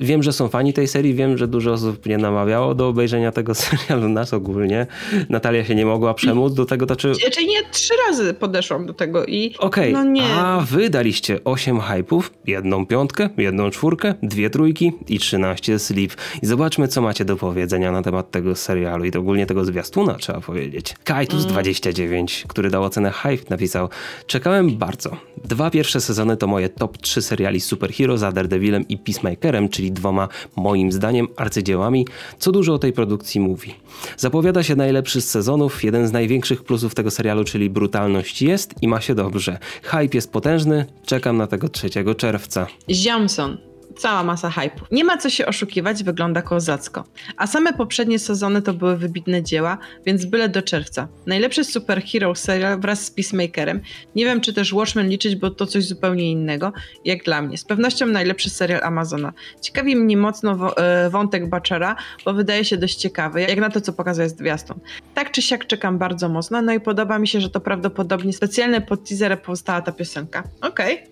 Wiem, 0.00 0.22
że 0.22 0.32
są 0.32 0.48
fani 0.48 0.72
tej 0.72 0.88
serii, 0.88 1.14
wiem, 1.14 1.38
że 1.38 1.48
dużo 1.48 1.72
osób 1.72 2.06
mnie 2.06 2.18
namawiało 2.18 2.74
do 2.74 2.88
obejrzenia 2.88 3.32
tego 3.32 3.54
serialu, 3.64 4.08
nas 4.08 4.34
ogólnie. 4.34 4.86
Natalia 5.28 5.64
się 5.64 5.74
nie 5.74 5.86
mogła 5.86 6.14
przemóc 6.14 6.54
do 6.54 6.64
tego, 6.64 6.86
to 6.86 6.96
czy... 6.96 7.14
Znaczy 7.14 7.46
nie, 7.46 7.62
trzy 7.70 7.94
razy 8.08 8.34
podeszłam 8.34 8.86
do 8.86 8.94
tego 8.94 9.26
i 9.26 9.54
Okej, 9.58 9.94
okay. 9.94 10.04
no 10.04 10.10
nie. 10.10 10.34
a 10.34 10.60
wy 10.60 10.90
daliście 10.90 11.40
8 11.44 11.80
hypów, 11.80 12.32
jedną 12.46 12.86
piątkę, 12.86 13.28
jedną 13.36 13.70
czwórkę, 13.70 14.14
dwie 14.22 14.50
trójki 14.50 14.92
i 15.08 15.18
13 15.18 15.78
sleep. 15.78 16.12
I 16.42 16.46
zobaczmy, 16.46 16.88
co 16.88 17.02
macie 17.02 17.24
do 17.24 17.36
powiedzenia 17.36 17.92
na 17.92 18.02
temat 18.02 18.30
tego 18.30 18.54
serialu 18.54 19.04
i 19.04 19.12
ogólnie 19.12 19.46
tego 19.46 19.64
zwiastuna, 19.64 20.14
trzeba 20.14 20.40
powiedzieć. 20.40 20.94
Kaitus29, 21.04 22.12
mm. 22.12 22.26
który 22.48 22.70
dał 22.70 22.82
ocenę 22.82 23.10
hype, 23.10 23.44
napisał 23.50 23.88
Czekałem 24.26 24.53
bardzo. 24.62 25.16
Dwa 25.44 25.70
pierwsze 25.70 26.00
sezony 26.00 26.36
to 26.36 26.46
moje 26.46 26.68
top 26.68 26.98
3 26.98 27.22
seriali 27.22 27.60
superhero 27.60 28.18
za 28.18 28.32
Daredevilem 28.32 28.88
i 28.88 28.98
Peacemakerem, 28.98 29.68
czyli 29.68 29.92
dwoma 29.92 30.28
moim 30.56 30.92
zdaniem 30.92 31.28
arcydziełami, 31.36 32.06
co 32.38 32.52
dużo 32.52 32.74
o 32.74 32.78
tej 32.78 32.92
produkcji 32.92 33.40
mówi. 33.40 33.74
Zapowiada 34.16 34.62
się 34.62 34.76
najlepszy 34.76 35.20
z 35.20 35.30
sezonów, 35.30 35.84
jeden 35.84 36.08
z 36.08 36.12
największych 36.12 36.64
plusów 36.64 36.94
tego 36.94 37.10
serialu, 37.10 37.44
czyli 37.44 37.70
brutalność 37.70 38.42
jest 38.42 38.74
i 38.82 38.88
ma 38.88 39.00
się 39.00 39.14
dobrze. 39.14 39.58
Hype 39.82 40.08
jest 40.12 40.32
potężny, 40.32 40.86
czekam 41.06 41.36
na 41.36 41.46
tego 41.46 41.68
3 41.68 41.88
czerwca. 42.16 42.66
Ziamson 42.90 43.73
cała 43.98 44.24
masa 44.24 44.50
hypu. 44.50 44.84
Nie 44.90 45.04
ma 45.04 45.16
co 45.16 45.30
się 45.30 45.46
oszukiwać, 45.46 46.04
wygląda 46.04 46.42
kozacko. 46.42 47.04
A 47.36 47.46
same 47.46 47.72
poprzednie 47.72 48.18
sezony 48.18 48.62
to 48.62 48.74
były 48.74 48.96
wybitne 48.96 49.42
dzieła, 49.42 49.78
więc 50.06 50.24
byle 50.24 50.48
do 50.48 50.62
czerwca. 50.62 51.08
Najlepszy 51.26 51.64
superhero 51.64 52.34
serial 52.34 52.80
wraz 52.80 53.04
z 53.04 53.10
Peacemakerem. 53.10 53.80
Nie 54.16 54.24
wiem, 54.24 54.40
czy 54.40 54.52
też 54.52 54.72
Watchmen 54.72 55.08
liczyć, 55.08 55.36
bo 55.36 55.50
to 55.50 55.66
coś 55.66 55.84
zupełnie 55.84 56.30
innego, 56.30 56.72
jak 57.04 57.24
dla 57.24 57.42
mnie. 57.42 57.58
Z 57.58 57.64
pewnością 57.64 58.06
najlepszy 58.06 58.50
serial 58.50 58.80
Amazona. 58.82 59.32
Ciekawi 59.60 59.96
mnie 59.96 60.16
mocno 60.16 60.76
e, 60.76 61.10
wątek 61.10 61.50
Butchera, 61.50 61.96
bo 62.24 62.34
wydaje 62.34 62.64
się 62.64 62.76
dość 62.76 62.96
ciekawy, 62.96 63.40
jak 63.40 63.58
na 63.58 63.70
to, 63.70 63.80
co 63.80 63.92
pokazuje 63.92 64.28
zwiastun. 64.28 64.80
Tak 65.14 65.30
czy 65.30 65.42
siak 65.42 65.66
czekam 65.66 65.98
bardzo 65.98 66.28
mocno, 66.28 66.62
no 66.62 66.72
i 66.72 66.80
podoba 66.80 67.18
mi 67.18 67.28
się, 67.28 67.40
że 67.40 67.50
to 67.50 67.60
prawdopodobnie 67.60 68.32
specjalnie 68.32 68.80
pod 68.80 69.08
teaserem 69.08 69.38
powstała 69.38 69.82
ta 69.82 69.92
piosenka. 69.92 70.42
Okej. 70.60 71.04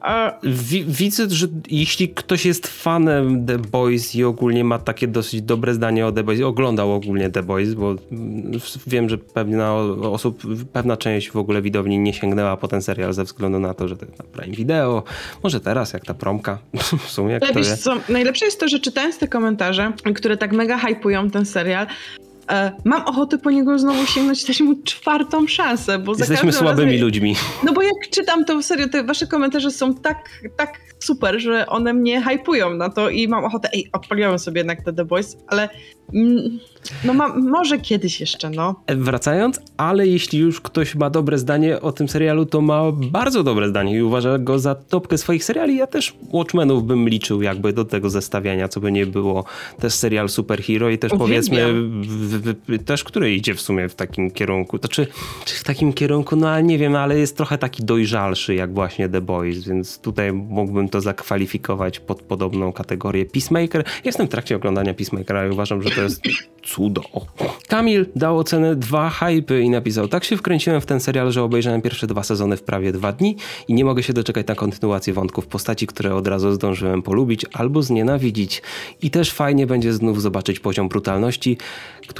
Okay. 0.00 0.52
Widzę, 0.86 1.30
że 1.30 1.46
jeśli 1.70 2.08
ktoś 2.18 2.46
jest 2.46 2.66
fanem 2.66 3.46
The 3.46 3.58
Boys 3.58 4.14
i 4.14 4.24
ogólnie 4.24 4.64
ma 4.64 4.78
takie 4.78 5.08
dosyć 5.08 5.42
dobre 5.42 5.74
zdanie 5.74 6.06
o 6.06 6.12
The 6.12 6.24
Boys, 6.24 6.40
oglądał 6.40 6.92
ogólnie 6.92 7.30
The 7.30 7.42
Boys, 7.42 7.74
bo 7.74 7.94
wiem, 8.86 9.08
że 9.08 9.18
pewna 9.18 9.74
osób, 10.02 10.42
pewna 10.72 10.96
część 10.96 11.30
w 11.30 11.36
ogóle 11.36 11.62
widowni 11.62 11.98
nie 11.98 12.12
sięgnęła 12.12 12.56
po 12.56 12.68
ten 12.68 12.82
serial 12.82 13.12
ze 13.12 13.24
względu 13.24 13.58
na 13.58 13.74
to, 13.74 13.88
że 13.88 13.96
to 13.96 14.06
jest 14.06 14.18
na 14.18 14.24
Prime 14.24 14.56
Video, 14.56 15.02
może 15.42 15.60
teraz 15.60 15.92
jak 15.92 16.04
ta 16.04 16.14
promka, 16.14 16.58
w 17.06 17.10
sumie 17.10 17.32
jak 17.32 17.52
to 17.52 17.76
Co, 17.76 17.96
najlepsze 18.08 18.44
jest 18.44 18.60
to, 18.60 18.68
że 18.68 18.78
czytając 18.78 19.18
te 19.18 19.28
komentarze, 19.28 19.92
które 20.14 20.36
tak 20.36 20.52
mega 20.52 20.78
hypują 20.78 21.30
ten 21.30 21.46
serial, 21.46 21.86
mam 22.84 23.02
ochotę 23.02 23.38
po 23.38 23.50
niego 23.50 23.78
znowu 23.78 24.06
sięgnąć, 24.06 24.44
dać 24.44 24.60
mu 24.60 24.74
czwartą 24.82 25.46
szansę, 25.46 25.98
bo 25.98 26.14
Jesteśmy 26.18 26.52
słabymi 26.52 26.92
razem, 26.92 27.04
ludźmi. 27.04 27.34
No 27.64 27.72
bo 27.72 27.82
jak 27.82 28.10
czytam 28.10 28.44
to 28.44 28.62
serię, 28.62 28.88
te 28.88 29.04
wasze 29.04 29.26
komentarze 29.26 29.70
są 29.70 29.94
tak, 29.94 30.28
tak 30.56 30.80
super, 30.98 31.40
że 31.40 31.66
one 31.66 31.94
mnie 31.94 32.22
hypują 32.22 32.74
na 32.74 32.90
to 32.90 33.10
i 33.10 33.28
mam 33.28 33.44
ochotę, 33.44 33.68
ej, 33.72 33.88
odpaliłem 33.92 34.38
sobie 34.38 34.60
jednak 34.60 34.84
te 34.84 34.92
The 34.92 35.04
Boys, 35.04 35.36
ale 35.46 35.68
mm, 36.14 36.58
no 37.04 37.14
ma, 37.14 37.28
może 37.28 37.78
kiedyś 37.78 38.20
jeszcze, 38.20 38.50
no. 38.50 38.74
Wracając, 38.88 39.60
ale 39.76 40.06
jeśli 40.06 40.38
już 40.38 40.60
ktoś 40.60 40.94
ma 40.94 41.10
dobre 41.10 41.38
zdanie 41.38 41.80
o 41.80 41.92
tym 41.92 42.08
serialu, 42.08 42.46
to 42.46 42.60
ma 42.60 42.82
bardzo 42.92 43.42
dobre 43.42 43.68
zdanie 43.68 43.96
i 43.96 44.02
uważa 44.02 44.38
go 44.38 44.58
za 44.58 44.74
topkę 44.74 45.18
swoich 45.18 45.44
seriali. 45.44 45.76
Ja 45.76 45.86
też 45.86 46.16
Watchmenów 46.32 46.84
bym 46.86 47.08
liczył 47.08 47.42
jakby 47.42 47.72
do 47.72 47.84
tego 47.84 48.10
zestawiania, 48.10 48.68
co 48.68 48.80
by 48.80 48.92
nie 48.92 49.06
było. 49.06 49.44
Też 49.80 49.94
serial 49.94 50.28
superhero 50.28 50.90
i 50.90 50.98
też 50.98 51.12
Uwielbiam. 51.12 51.28
powiedzmy 51.28 51.64
też, 52.84 53.04
który 53.04 53.34
idzie 53.34 53.54
w 53.54 53.60
sumie 53.60 53.88
w 53.88 53.94
takim 53.94 54.30
kierunku. 54.30 54.78
To 54.78 54.88
czy, 54.88 55.06
czy 55.44 55.54
w 55.54 55.64
takim 55.64 55.92
kierunku, 55.92 56.36
no 56.36 56.48
ale 56.48 56.62
nie 56.62 56.78
wiem, 56.78 56.96
ale 56.96 57.18
jest 57.18 57.36
trochę 57.36 57.58
taki 57.58 57.84
dojrzalszy 57.84 58.54
jak 58.54 58.74
właśnie 58.74 59.08
The 59.08 59.20
Boys, 59.20 59.64
więc 59.68 59.98
tutaj 59.98 60.32
mógłbym 60.32 60.88
to 60.88 61.00
zakwalifikować 61.00 62.00
pod 62.00 62.22
podobną 62.22 62.72
kategorię 62.72 63.26
Peacemaker. 63.26 63.84
Jestem 64.04 64.26
w 64.26 64.30
trakcie 64.30 64.56
oglądania 64.56 64.94
Peacemakera 64.94 65.46
i 65.46 65.50
uważam, 65.50 65.82
że 65.82 65.90
to 65.90 66.02
jest 66.02 66.22
cudo. 66.62 67.02
Kamil 67.68 68.06
dał 68.16 68.38
ocenę 68.38 68.76
dwa 68.76 69.10
hypy 69.10 69.60
i 69.60 69.70
napisał, 69.70 70.08
tak 70.08 70.24
się 70.24 70.36
wkręciłem 70.36 70.80
w 70.80 70.86
ten 70.86 71.00
serial, 71.00 71.32
że 71.32 71.42
obejrzałem 71.42 71.82
pierwsze 71.82 72.06
dwa 72.06 72.22
sezony 72.22 72.56
w 72.56 72.62
prawie 72.62 72.92
dwa 72.92 73.12
dni 73.12 73.36
i 73.68 73.74
nie 73.74 73.84
mogę 73.84 74.02
się 74.02 74.12
doczekać 74.12 74.46
na 74.46 74.54
kontynuację 74.54 75.12
wątków 75.12 75.46
postaci, 75.46 75.86
które 75.86 76.14
od 76.14 76.26
razu 76.26 76.52
zdążyłem 76.52 77.02
polubić 77.02 77.46
albo 77.52 77.82
znienawidzić. 77.82 78.62
I 79.02 79.10
też 79.10 79.32
fajnie 79.32 79.66
będzie 79.66 79.92
znów 79.92 80.22
zobaczyć 80.22 80.60
poziom 80.60 80.88
brutalności, 80.88 81.58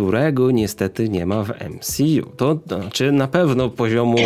którego 0.09 0.51
niestety 0.51 1.09
nie 1.09 1.27
ma 1.27 1.45
w 1.45 1.49
MCU. 1.49 2.31
To 2.37 2.61
znaczy 2.67 3.13
na 3.13 3.29
pewno 3.29 3.71
poziomu 3.71 4.17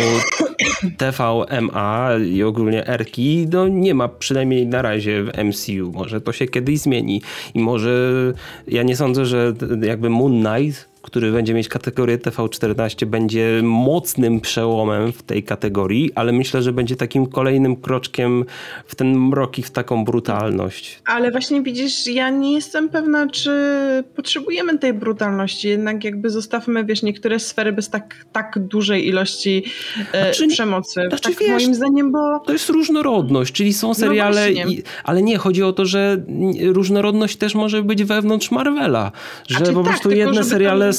TVMA 0.97 2.09
i 2.25 2.43
ogólnie 2.43 2.87
Erki 2.87 3.47
no 3.51 3.67
nie 3.67 3.93
ma 3.93 4.07
przynajmniej 4.07 4.67
na 4.67 4.81
razie 4.81 5.23
w 5.23 5.43
MCU. 5.43 5.91
Może 5.91 6.21
to 6.21 6.31
się 6.31 6.47
kiedyś 6.47 6.79
zmieni 6.79 7.21
i 7.53 7.59
może 7.59 8.13
ja 8.67 8.83
nie 8.83 8.95
sądzę, 8.95 9.25
że 9.25 9.53
jakby 9.81 10.09
Moon 10.09 10.43
Knight 10.43 10.92
który 11.03 11.31
będzie 11.31 11.53
mieć 11.53 11.67
kategorię 11.67 12.17
TV14, 12.17 13.05
będzie 13.05 13.61
mocnym 13.63 14.41
przełomem 14.41 15.11
w 15.11 15.23
tej 15.23 15.43
kategorii, 15.43 16.11
ale 16.15 16.31
myślę, 16.31 16.61
że 16.61 16.73
będzie 16.73 16.95
takim 16.95 17.25
kolejnym 17.25 17.75
kroczkiem 17.75 18.45
w 18.85 18.95
ten 18.95 19.19
mrok 19.19 19.57
i 19.57 19.63
w 19.63 19.71
taką 19.71 20.05
brutalność. 20.05 21.01
Ale 21.05 21.31
właśnie 21.31 21.61
widzisz, 21.61 22.07
ja 22.07 22.29
nie 22.29 22.53
jestem 22.53 22.89
pewna, 22.89 23.27
czy 23.27 23.51
potrzebujemy 24.15 24.79
tej 24.79 24.93
brutalności. 24.93 25.67
Jednak 25.67 26.03
jakby 26.03 26.29
zostawmy, 26.29 26.85
wiesz, 26.85 27.03
niektóre 27.03 27.39
sfery 27.39 27.71
bez 27.71 27.89
tak, 27.89 28.25
tak 28.31 28.59
dużej 28.59 29.07
ilości 29.07 29.63
e, 30.13 30.23
znaczy, 30.23 30.47
przemocy. 30.47 31.01
Znaczy, 31.09 31.23
tak 31.23 31.39
wiesz, 31.39 31.49
moim 31.49 31.75
zdaniem, 31.75 32.11
bo... 32.11 32.39
To 32.39 32.53
jest 32.53 32.69
różnorodność, 32.69 33.53
czyli 33.53 33.73
są 33.73 33.87
no 33.87 33.95
seriale, 33.95 34.51
no 34.51 34.71
i, 34.71 34.83
ale 35.03 35.21
nie, 35.21 35.37
chodzi 35.37 35.63
o 35.63 35.73
to, 35.73 35.85
że 35.85 36.23
różnorodność 36.61 37.37
też 37.37 37.55
może 37.55 37.83
być 37.83 38.03
wewnątrz 38.03 38.51
Marvela. 38.51 39.11
Że 39.47 39.59
po 39.59 39.65
tak, 39.65 39.83
prostu 39.83 40.11
jedne 40.11 40.43
seriale 40.43 40.92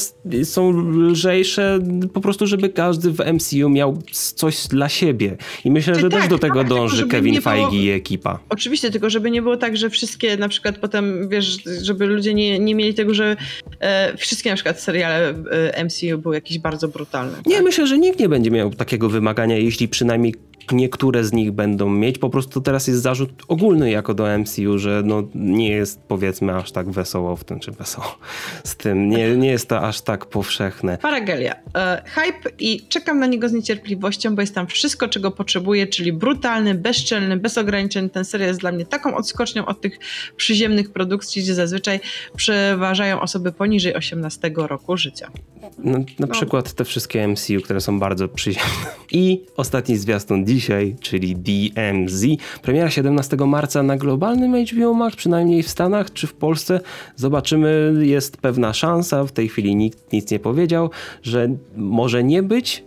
są 0.45 0.73
lżejsze 0.73 1.79
po 2.13 2.21
prostu, 2.21 2.47
żeby 2.47 2.69
każdy 2.69 3.11
w 3.11 3.19
MCU 3.33 3.69
miał 3.69 3.99
coś 4.11 4.67
dla 4.67 4.89
siebie. 4.89 5.37
I 5.65 5.71
myślę, 5.71 5.95
że 5.95 6.09
tak, 6.09 6.21
też 6.21 6.29
do 6.29 6.39
tego 6.39 6.59
tak, 6.59 6.69
dąży 6.69 6.97
tylko, 6.97 7.11
Kevin 7.11 7.41
Feige 7.41 7.77
i 7.77 7.91
ekipa. 7.91 8.39
Oczywiście, 8.49 8.91
tylko 8.91 9.11
żeby 9.11 9.31
nie 9.31 9.43
było 9.43 9.57
tak, 9.57 9.77
że 9.77 9.91
wszystkie 9.91 10.37
na 10.37 10.49
przykład 10.49 10.79
potem, 10.79 11.29
wiesz, 11.29 11.59
żeby 11.83 12.07
ludzie 12.07 12.35
nie, 12.35 12.59
nie 12.59 12.75
mieli 12.75 12.95
tego, 12.95 13.15
że 13.15 13.37
e, 13.81 14.17
wszystkie 14.17 14.51
na 14.51 14.57
przykład 14.57 14.81
seriale 14.81 15.35
e, 15.51 15.85
MCU 15.85 16.19
były 16.19 16.35
jakieś 16.35 16.59
bardzo 16.59 16.89
brutalne. 16.89 17.39
Nie, 17.47 17.55
tak? 17.55 17.65
myślę, 17.65 17.87
że 17.87 17.99
nikt 17.99 18.19
nie 18.19 18.29
będzie 18.29 18.51
miał 18.51 18.71
takiego 18.71 19.09
wymagania, 19.09 19.59
jeśli 19.59 19.89
przynajmniej 19.89 20.35
niektóre 20.73 21.25
z 21.25 21.33
nich 21.33 21.53
będą 21.53 21.91
mieć. 21.91 22.19
Po 22.19 22.31
prostu 22.31 22.61
teraz 22.61 22.87
jest 22.87 23.03
zarzut 23.03 23.31
ogólny 23.49 23.91
jako 23.91 24.15
do 24.15 24.39
MCU, 24.39 24.79
że 24.79 25.03
no 25.05 25.23
nie 25.35 25.69
jest 25.69 26.01
powiedzmy 26.03 26.55
aż 26.55 26.73
tak 26.73 26.91
wesoło 26.91 27.37
w 27.37 27.45
tym, 27.45 27.61
czy 27.61 27.73
wesoło 27.73 28.19
z 28.65 28.77
tym. 28.77 29.09
Nie, 29.09 29.37
nie 29.37 29.51
jest 29.51 29.69
to 29.69 29.81
aż 29.81 30.01
tak 30.01 30.27
powszechne. 30.27 30.99
Paragelia. 30.99 31.55
E, 31.75 32.03
hype 32.07 32.51
i 32.59 32.87
czekam 32.89 33.19
na 33.19 33.27
niego 33.27 33.49
z 33.49 33.53
niecierpliwością, 33.53 34.35
bo 34.35 34.41
jest 34.41 34.55
tam 34.55 34.67
wszystko, 34.67 35.09
czego 35.09 35.31
potrzebuję, 35.31 35.87
czyli 35.87 36.13
brutalny, 36.13 36.75
bezczelny, 36.75 37.37
bez 37.37 37.59
ograniczeń. 37.59 38.11
Ten 38.11 38.25
serial 38.25 38.49
jest 38.49 38.61
dla 38.61 38.73
mnie 38.73 38.87
taką 38.87 39.17
odskocznią 39.17 39.67
od 39.67 39.81
tych 39.81 39.99
przyziemnych 40.37 40.93
produkcji, 40.93 41.43
gdzie 41.43 41.55
zazwyczaj 41.55 42.01
przeważają 42.37 43.21
osoby 43.21 43.53
poniżej 43.53 43.95
18 43.95 44.53
roku 44.57 44.97
życia. 44.97 45.31
No, 45.79 45.99
na 45.99 46.05
no. 46.19 46.27
przykład 46.27 46.73
te 46.73 46.85
wszystkie 46.85 47.29
MCU, 47.29 47.61
które 47.65 47.81
są 47.81 47.99
bardzo 47.99 48.29
przyziemne. 48.29 48.87
I 49.13 49.45
ostatni 49.57 49.97
zwiastun 49.97 50.45
dzisiaj, 50.55 50.97
czyli 51.01 51.37
DMZ. 51.37 52.27
Premiera 52.63 52.91
17 52.91 53.37
marca 53.37 53.83
na 53.83 53.97
globalnym 53.97 54.67
HBO 54.67 54.95
Max, 54.95 55.17
przynajmniej 55.17 55.63
w 55.63 55.69
Stanach 55.69 56.13
czy 56.13 56.27
w 56.27 56.35
Polsce. 56.35 56.81
Zobaczymy, 57.17 57.95
jest 58.01 58.37
pewna 58.37 58.73
szansa, 58.73 59.25
w 59.25 59.33
tej 59.33 59.49
chwili 59.49 59.77
nikt 59.77 60.13
nic 60.13 60.31
nie 60.31 60.39
powiedział, 60.39 60.91
że 61.23 61.49
może 61.77 62.25
nie 62.25 62.43
być. 62.43 62.85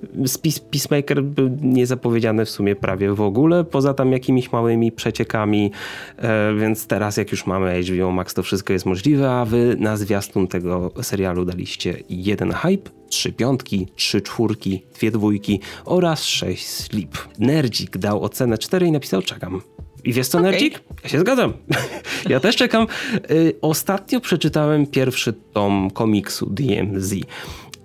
Peacemaker 0.72 1.24
był 1.24 1.50
niezapowiedziany 1.62 2.46
w 2.46 2.50
sumie 2.50 2.76
prawie 2.76 3.14
w 3.14 3.22
ogóle, 3.22 3.64
poza 3.64 3.94
tam 3.94 4.12
jakimiś 4.12 4.52
małymi 4.52 4.92
przeciekami, 4.92 5.72
e, 6.18 6.54
więc 6.60 6.88
teraz 6.88 7.18
jak 7.18 7.32
już 7.32 7.46
mamy 7.46 7.82
HBO 7.82 8.12
Max, 8.12 8.34
to 8.34 8.44
wszystko 8.44 8.74
jest 8.74 8.86
możliwe, 8.86 9.32
a 9.32 9.46
wy 9.46 9.76
na 9.80 9.98
zwiastun 9.98 10.48
tego 10.48 10.92
serialu 11.02 11.46
daliście 11.46 11.98
jeden 12.10 12.52
hype, 12.52 12.90
trzy 13.10 13.32
piątki, 13.32 13.88
trzy 13.96 14.22
czwórki, 14.22 14.84
dwie 14.96 15.12
dwójki 15.12 15.60
oraz 15.86 16.24
sześć 16.24 16.68
slip. 16.68 17.18
Nerdzik 17.40 17.98
dał 17.98 18.24
ocenę 18.24 18.58
4 18.58 18.88
i 18.88 18.92
napisał 18.92 19.22
czekam. 19.22 19.62
I 20.04 20.14
wiesz 20.14 20.28
co, 20.28 20.38
Okej. 20.38 20.52
Nerdzik? 20.52 20.84
Ja 21.04 21.10
się 21.10 21.20
zgadzam. 21.20 21.54
ja 22.30 22.40
też 22.40 22.56
czekam. 22.56 22.88
Y, 23.32 23.54
Ostatnio 23.62 24.20
przeczytałem 24.20 24.88
pierwszy 24.88 25.34
tom 25.34 25.92
komiksu 25.92 26.50
DMZ. 26.50 27.14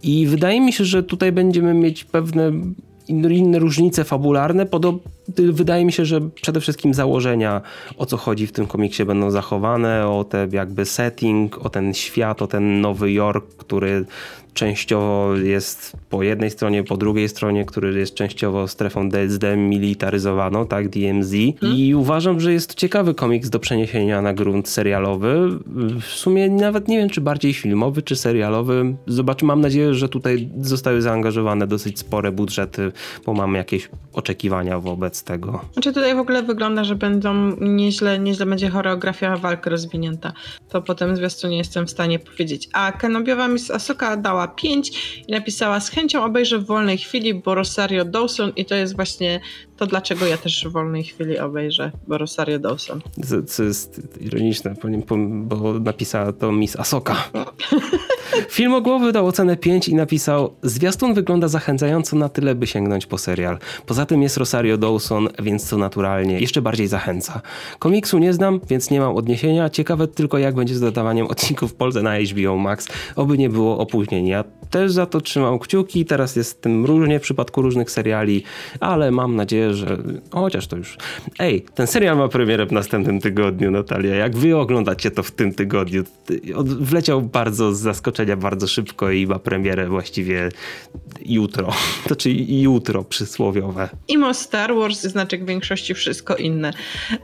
I 0.03 0.27
wydaje 0.27 0.61
mi 0.61 0.73
się, 0.73 0.85
że 0.85 1.03
tutaj 1.03 1.33
będziemy 1.33 1.75
mieć 1.75 2.05
pewne 2.05 2.53
inne, 3.09 3.59
różnice 3.59 4.05
fabularne. 4.05 4.67
Podob, 4.67 5.03
wydaje 5.37 5.85
mi 5.85 5.93
się, 5.93 6.05
że 6.05 6.21
przede 6.21 6.61
wszystkim 6.61 6.95
założenia, 6.95 7.61
o 7.97 8.07
co 8.07 8.17
chodzi 8.17 8.47
w 8.47 8.53
tym 8.53 8.67
komiksie, 8.67 9.05
będą 9.05 9.31
zachowane, 9.31 10.09
o 10.09 10.25
te 10.25 10.49
jakby 10.53 10.85
setting, 10.85 11.67
o 11.67 11.71
ten 11.71 11.95
świat, 11.95 12.43
o 12.43 12.47
ten 12.47 12.81
Nowy 12.81 13.13
Jork, 13.13 13.57
który 13.57 14.05
częściowo 14.55 15.37
jest 15.37 15.93
po 16.11 16.23
jednej 16.23 16.51
stronie, 16.51 16.85
po 16.85 16.97
drugiej 16.97 17.29
stronie, 17.29 17.65
który 17.65 17.99
jest 17.99 18.15
częściowo 18.15 18.69
strefą 18.69 19.09
zdemilitaryzowaną, 19.27 20.67
tak, 20.67 20.89
DMZ. 20.89 21.35
I 21.75 21.95
uważam, 21.95 22.41
że 22.41 22.53
jest 22.53 22.69
to 22.69 22.75
ciekawy 22.75 23.15
komiks 23.15 23.51
do 23.51 23.59
przeniesienia 23.59 24.23
na 24.23 24.35
grunt 24.35 24.69
serialowy. 24.69 25.59
W 26.01 26.05
sumie 26.05 26.51
nawet 26.51 26.89
nie 26.89 26.99
wiem, 26.99 27.11
czy 27.11 27.21
bardziej 27.21 27.55
filmowy, 27.55 28.03
czy 28.03 28.17
serialowy. 28.17 28.95
Zobaczymy, 29.07 29.47
mam 29.47 29.61
nadzieję, 29.61 29.95
że 29.95 30.09
tutaj 30.09 30.51
zostały 30.61 31.03
zaangażowane 31.03 31.67
dosyć 31.67 31.99
spore 31.99 32.33
budżety, 32.33 32.93
bo 33.27 33.35
mam 33.35 33.55
jakieś 33.55 33.89
oczekiwania 34.13 34.81
wobec 34.81 35.25
tego. 35.25 35.61
Znaczy 35.73 35.93
tutaj 35.93 36.15
w 36.15 36.19
ogóle 36.19 36.43
wygląda, 36.43 36.85
że 36.85 36.95
będą 36.95 37.57
nieźle, 37.61 38.19
nieźle 38.19 38.47
będzie 38.47 38.69
choreografia 38.69 39.37
walk 39.37 39.67
rozwinięta. 39.67 40.33
To 40.69 40.83
potem 40.83 41.17
zwiastu 41.17 41.49
nie 41.49 41.59
jestem 41.59 41.87
w 41.87 41.91
stanie 41.91 42.19
powiedzieć. 42.19 42.69
A 42.73 42.93
Kenobiowa 42.93 43.49
Miss 43.49 43.71
Asuka 43.71 44.17
dała 44.17 44.42
5 44.49 45.23
i 45.29 45.33
napisała 45.33 45.81
z 45.81 45.91
chęcią 45.91 46.25
obejrzę 46.25 46.59
w 46.59 46.67
wolnej 46.67 46.99
chwili, 46.99 47.35
bo 47.35 47.55
Rosario 47.55 48.05
Dawson 48.05 48.53
i 48.57 48.65
to 48.65 48.75
jest 48.75 48.97
właśnie 48.97 49.41
to, 49.83 49.87
dlaczego 49.87 50.27
ja 50.27 50.37
też 50.37 50.67
w 50.69 50.73
wolnej 50.73 51.05
chwili 51.05 51.39
obejrzę, 51.39 51.93
Rosario 52.09 52.59
Dawson. 52.59 53.01
Co, 53.25 53.43
co 53.43 53.63
jest 53.63 54.01
ironiczne, 54.21 54.75
bo, 55.45 55.79
napisała 55.81 56.33
to 56.33 56.53
Miss 56.53 56.77
Asoka. 56.77 57.17
Filmogłowy 58.49 59.13
dał 59.13 59.27
ocenę 59.27 59.57
5 59.57 59.89
i 59.89 59.95
napisał 59.95 60.55
Zwiastun 60.63 61.15
wygląda 61.15 61.49
zachęcająco 61.49 62.17
na 62.17 62.29
tyle, 62.29 62.55
by 62.55 62.67
sięgnąć 62.67 63.07
po 63.07 63.19
serial. 63.19 63.59
Poza 63.87 64.07
tym 64.07 64.23
jest 64.23 64.37
Rosario 64.37 64.79
Dawson, 64.79 65.29
więc 65.43 65.69
to 65.69 65.77
naturalnie 65.77 66.41
jeszcze 66.41 66.63
bardziej 66.63 66.89
zachęca. 66.89 67.41
Komiksu 67.79 68.19
nie 68.19 68.33
znam, 68.33 68.61
więc 68.69 68.91
nie 68.91 69.01
mam 69.01 69.17
odniesienia. 69.17 69.71
Ciekawe 69.71 70.09
tylko 70.09 70.39
jak 70.39 70.55
będzie 70.55 70.75
z 70.75 70.81
dodawaniem 70.81 71.27
odcinków 71.27 71.73
w 71.73 71.75
Polsce 71.75 72.03
na 72.03 72.19
HBO 72.19 72.57
Max. 72.57 72.89
Oby 73.17 73.39
nie 73.39 73.49
było 73.49 73.79
opóźnień. 73.79 74.27
Ja 74.27 74.45
też 74.71 74.93
za 74.93 75.07
to 75.07 75.21
trzymam 75.21 75.59
kciuki. 75.59 76.05
Teraz 76.05 76.37
jest 76.37 76.51
z 76.51 76.57
tym 76.57 76.87
różnie 76.87 77.19
w 77.19 77.23
przypadku 77.23 77.63
różnych 77.63 77.91
seriali, 77.91 78.43
ale 78.81 79.11
mam 79.11 79.37
nadzieję, 79.37 79.72
że 79.75 79.99
chociaż 80.31 80.67
to 80.67 80.77
już... 80.77 80.97
Ej, 81.39 81.63
ten 81.75 81.87
serial 81.87 82.17
ma 82.17 82.29
premierę 82.29 82.67
w 82.67 82.73
następnym 82.73 83.21
tygodniu, 83.21 83.71
Natalia. 83.71 84.15
Jak 84.15 84.37
wy 84.37 84.57
oglądacie 84.57 85.11
to 85.11 85.23
w 85.23 85.31
tym 85.31 85.55
tygodniu? 85.55 86.05
Od- 86.55 86.69
Wleciał 86.85 87.23
bardzo 87.23 87.75
z 87.75 87.81
zaskoczenia, 87.81 88.37
bardzo 88.37 88.67
szybko 88.67 89.11
i 89.11 89.27
ma 89.27 89.39
premierę 89.39 89.89
właściwie 89.89 90.49
jutro. 91.27 91.69
To 92.09 92.17
czy 92.17 92.31
jutro 92.49 93.05
przysłowiowe. 93.05 93.89
Imo 94.09 94.35
Star 94.35 94.75
Wars, 94.75 95.01
znaczek 95.03 95.45
większości, 95.45 95.95
wszystko 95.95 96.37
inne. 96.37 96.73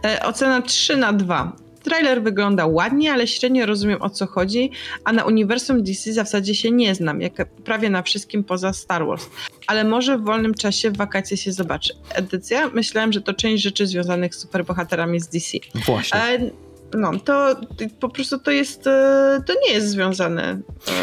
E, 0.04 0.22
ocena 0.26 0.62
3 0.62 0.96
na 0.96 1.12
2. 1.12 1.67
Trailer 1.78 2.22
wygląda 2.22 2.66
ładnie, 2.66 3.12
ale 3.12 3.26
średnio 3.26 3.66
rozumiem 3.66 4.02
o 4.02 4.10
co 4.10 4.26
chodzi, 4.26 4.70
a 5.04 5.12
na 5.12 5.24
uniwersum 5.24 5.82
DC 5.82 6.10
w 6.10 6.14
zasadzie 6.14 6.54
się 6.54 6.70
nie 6.70 6.94
znam, 6.94 7.20
jak 7.20 7.48
prawie 7.64 7.90
na 7.90 8.02
wszystkim 8.02 8.44
poza 8.44 8.72
Star 8.72 9.06
Wars. 9.06 9.26
Ale 9.66 9.84
może 9.84 10.18
w 10.18 10.24
wolnym 10.24 10.54
czasie 10.54 10.90
w 10.90 10.96
wakacje 10.96 11.36
się 11.36 11.52
zobaczy. 11.52 11.94
Edycja? 12.14 12.68
Myślałem, 12.74 13.12
że 13.12 13.20
to 13.20 13.34
część 13.34 13.62
rzeczy 13.62 13.86
związanych 13.86 14.34
z 14.34 14.38
superbohaterami 14.38 15.20
z 15.20 15.28
DC. 15.28 15.58
Właśnie. 15.86 16.20
E, 16.20 16.50
no, 16.94 17.10
to 17.24 17.56
po 18.00 18.08
prostu 18.08 18.38
to 18.38 18.50
jest, 18.50 18.86
e, 18.86 19.42
to 19.46 19.52
nie 19.66 19.74
jest 19.74 19.88
związane. 19.88 20.60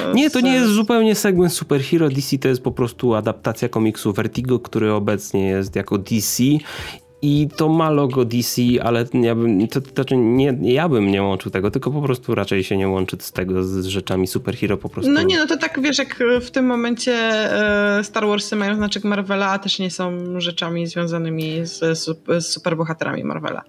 e, 0.10 0.14
Nie, 0.14 0.30
to 0.30 0.40
nie 0.40 0.54
jest 0.54 0.68
zupełnie 0.68 1.16
segment 1.16 1.54
superhero. 1.54 2.10
DC 2.10 2.38
to 2.38 2.48
jest 2.48 2.62
po 2.62 2.72
prostu 2.72 3.14
adaptacja 3.14 3.70
komiksu 3.70 4.14
Vertigo, 4.14 4.60
który 4.60 4.94
obecnie 4.94 5.48
jest 5.48 5.76
jako 5.76 5.98
DC. 5.98 6.44
I 7.22 7.48
to 7.56 7.70
ma 7.70 7.90
logo 7.90 8.26
DC, 8.26 8.62
ale 8.84 9.06
ja 9.14 9.36
bym, 9.36 9.68
to, 9.68 9.82
to 9.82 9.90
znaczy 9.96 10.18
nie, 10.18 10.58
ja 10.62 10.90
bym 10.90 11.12
nie 11.12 11.24
łączył 11.24 11.52
tego, 11.52 11.72
tylko 11.72 11.92
po 11.92 12.02
prostu 12.02 12.36
raczej 12.36 12.64
się 12.64 12.78
nie 12.78 12.88
łączy 12.88 13.18
z 13.20 13.32
tego 13.32 13.64
z 13.64 13.86
rzeczami 13.86 14.28
superhero 14.28 14.78
po 14.78 14.90
prostu. 14.90 15.12
No 15.12 15.22
nie, 15.22 15.38
no 15.38 15.48
to 15.48 15.58
tak 15.58 15.82
wiesz, 15.82 15.98
jak 15.98 16.24
w 16.42 16.52
tym 16.52 16.66
momencie 16.66 17.14
e, 17.14 18.04
Star 18.04 18.28
Warsy 18.28 18.56
mają 18.56 18.76
znaczek 18.76 19.04
Marvela, 19.04 19.50
a 19.50 19.60
też 19.60 19.80
nie 19.80 19.92
są 19.92 20.40
rzeczami 20.40 20.88
związanymi 20.88 21.66
z, 21.66 21.98
z 21.98 22.46
superbohaterami 22.48 23.24
Marvela. 23.24 23.64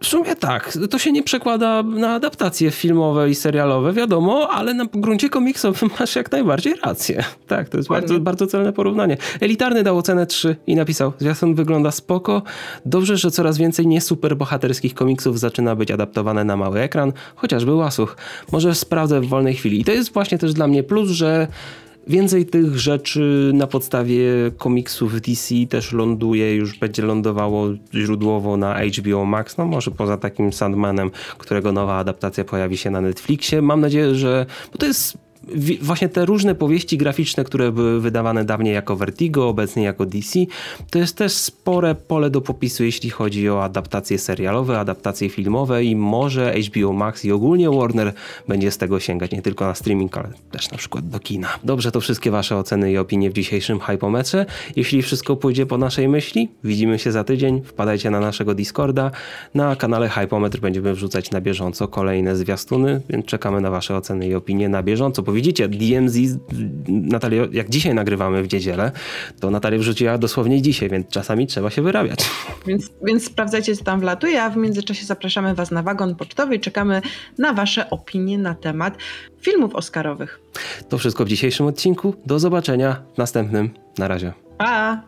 W 0.00 0.06
sumie 0.06 0.36
tak, 0.36 0.78
to 0.90 0.98
się 0.98 1.12
nie 1.12 1.22
przekłada 1.22 1.82
na 1.82 2.14
adaptacje 2.14 2.70
filmowe 2.70 3.30
i 3.30 3.34
serialowe, 3.34 3.92
wiadomo, 3.92 4.48
ale 4.50 4.74
na 4.74 4.84
gruncie 4.92 5.28
komiksowym 5.28 5.90
masz 6.00 6.16
jak 6.16 6.32
najbardziej 6.32 6.74
rację. 6.84 7.24
Tak, 7.46 7.68
to 7.68 7.76
jest 7.76 7.88
bardzo, 7.88 8.20
bardzo 8.20 8.46
celne 8.46 8.72
porównanie. 8.72 9.16
Elitarny 9.40 9.82
dał 9.82 9.98
ocenę 9.98 10.26
3 10.26 10.56
i 10.66 10.74
napisał, 10.74 11.12
zwiastun 11.18 11.54
wygląda 11.54 11.90
spoko, 11.90 12.42
dobrze, 12.86 13.16
że 13.16 13.30
coraz 13.30 13.58
więcej 13.58 13.86
nie 13.86 14.00
superbohaterskich 14.00 14.94
komiksów 14.94 15.38
zaczyna 15.38 15.76
być 15.76 15.90
adaptowane 15.90 16.44
na 16.44 16.56
mały 16.56 16.80
ekran, 16.80 17.12
chociażby 17.36 17.74
Łasuch. 17.74 18.16
Może 18.52 18.74
sprawdzę 18.74 19.20
w 19.20 19.28
wolnej 19.28 19.54
chwili. 19.54 19.80
I 19.80 19.84
to 19.84 19.92
jest 19.92 20.12
właśnie 20.12 20.38
też 20.38 20.54
dla 20.54 20.66
mnie 20.66 20.82
plus, 20.82 21.10
że 21.10 21.48
Więcej 22.08 22.46
tych 22.46 22.78
rzeczy 22.78 23.50
na 23.54 23.66
podstawie 23.66 24.24
komiksów 24.58 25.20
DC 25.20 25.54
też 25.68 25.92
ląduje, 25.92 26.54
już 26.54 26.78
będzie 26.78 27.02
lądowało 27.02 27.68
źródłowo 27.94 28.56
na 28.56 28.80
HBO 28.84 29.24
Max, 29.24 29.56
no 29.56 29.66
może 29.66 29.90
poza 29.90 30.16
takim 30.16 30.52
Sandmanem, 30.52 31.10
którego 31.38 31.72
nowa 31.72 31.98
adaptacja 31.98 32.44
pojawi 32.44 32.76
się 32.76 32.90
na 32.90 33.00
Netflixie. 33.00 33.62
Mam 33.62 33.80
nadzieję, 33.80 34.14
że 34.14 34.46
bo 34.72 34.78
to 34.78 34.86
jest 34.86 35.18
właśnie 35.82 36.08
te 36.08 36.24
różne 36.24 36.54
powieści 36.54 36.98
graficzne, 36.98 37.44
które 37.44 37.72
były 37.72 38.00
wydawane 38.00 38.44
dawniej 38.44 38.74
jako 38.74 38.96
Vertigo, 38.96 39.48
obecnie 39.48 39.82
jako 39.82 40.06
DC, 40.06 40.38
to 40.90 40.98
jest 40.98 41.16
też 41.16 41.32
spore 41.32 41.94
pole 41.94 42.30
do 42.30 42.40
popisu, 42.40 42.84
jeśli 42.84 43.10
chodzi 43.10 43.50
o 43.50 43.64
adaptacje 43.64 44.18
serialowe, 44.18 44.80
adaptacje 44.80 45.28
filmowe 45.28 45.84
i 45.84 45.96
może 45.96 46.54
HBO 46.54 46.92
Max 46.92 47.24
i 47.24 47.32
ogólnie 47.32 47.70
Warner 47.70 48.12
będzie 48.48 48.70
z 48.70 48.78
tego 48.78 49.00
sięgać 49.00 49.30
nie 49.30 49.42
tylko 49.42 49.64
na 49.64 49.74
streaming, 49.74 50.18
ale 50.18 50.28
też 50.50 50.70
na 50.70 50.78
przykład 50.78 51.08
do 51.08 51.20
kina. 51.20 51.48
Dobrze, 51.64 51.92
to 51.92 52.00
wszystkie 52.00 52.30
wasze 52.30 52.56
oceny 52.56 52.92
i 52.92 52.98
opinie 52.98 53.30
w 53.30 53.32
dzisiejszym 53.32 53.80
Hypometrze. 53.80 54.46
Jeśli 54.76 55.02
wszystko 55.02 55.36
pójdzie 55.36 55.66
po 55.66 55.78
naszej 55.78 56.08
myśli, 56.08 56.48
widzimy 56.64 56.98
się 56.98 57.12
za 57.12 57.24
tydzień, 57.24 57.62
wpadajcie 57.64 58.10
na 58.10 58.20
naszego 58.20 58.54
Discorda. 58.54 59.10
Na 59.54 59.76
kanale 59.76 60.08
Hypometr 60.08 60.60
będziemy 60.60 60.94
wrzucać 60.94 61.30
na 61.30 61.40
bieżąco 61.40 61.88
kolejne 61.88 62.36
zwiastuny, 62.36 63.00
więc 63.08 63.26
czekamy 63.26 63.60
na 63.60 63.70
wasze 63.70 63.96
oceny 63.96 64.28
i 64.28 64.34
opinie 64.34 64.68
na 64.68 64.82
bieżąco. 64.82 65.22
Widzicie, 65.38 65.68
DMZ, 65.68 66.16
Natalia, 66.88 67.42
jak 67.52 67.68
dzisiaj 67.68 67.94
nagrywamy 67.94 68.42
w 68.42 68.52
niedzielę, 68.52 68.92
to 69.40 69.50
Natalia 69.50 69.78
wrzuciła 69.78 70.18
dosłownie 70.18 70.62
dzisiaj, 70.62 70.88
więc 70.88 71.08
czasami 71.08 71.46
trzeba 71.46 71.70
się 71.70 71.82
wyrabiać. 71.82 72.18
Więc, 72.66 72.90
więc 73.06 73.24
sprawdzajcie, 73.24 73.76
co 73.76 73.84
tam 73.84 74.00
wlatuje, 74.00 74.42
a 74.42 74.50
w 74.50 74.56
międzyczasie 74.56 75.06
zapraszamy 75.06 75.54
Was 75.54 75.70
na 75.70 75.82
wagon 75.82 76.14
pocztowy 76.14 76.54
i 76.54 76.60
czekamy 76.60 77.02
na 77.38 77.52
Wasze 77.52 77.90
opinie 77.90 78.38
na 78.38 78.54
temat 78.54 78.98
filmów 79.40 79.74
Oscarowych. 79.74 80.40
To 80.88 80.98
wszystko 80.98 81.24
w 81.24 81.28
dzisiejszym 81.28 81.66
odcinku. 81.66 82.14
Do 82.26 82.38
zobaczenia 82.38 83.02
w 83.14 83.18
następnym. 83.18 83.70
Na 83.98 84.08
razie. 84.08 84.32
Pa! 84.58 85.02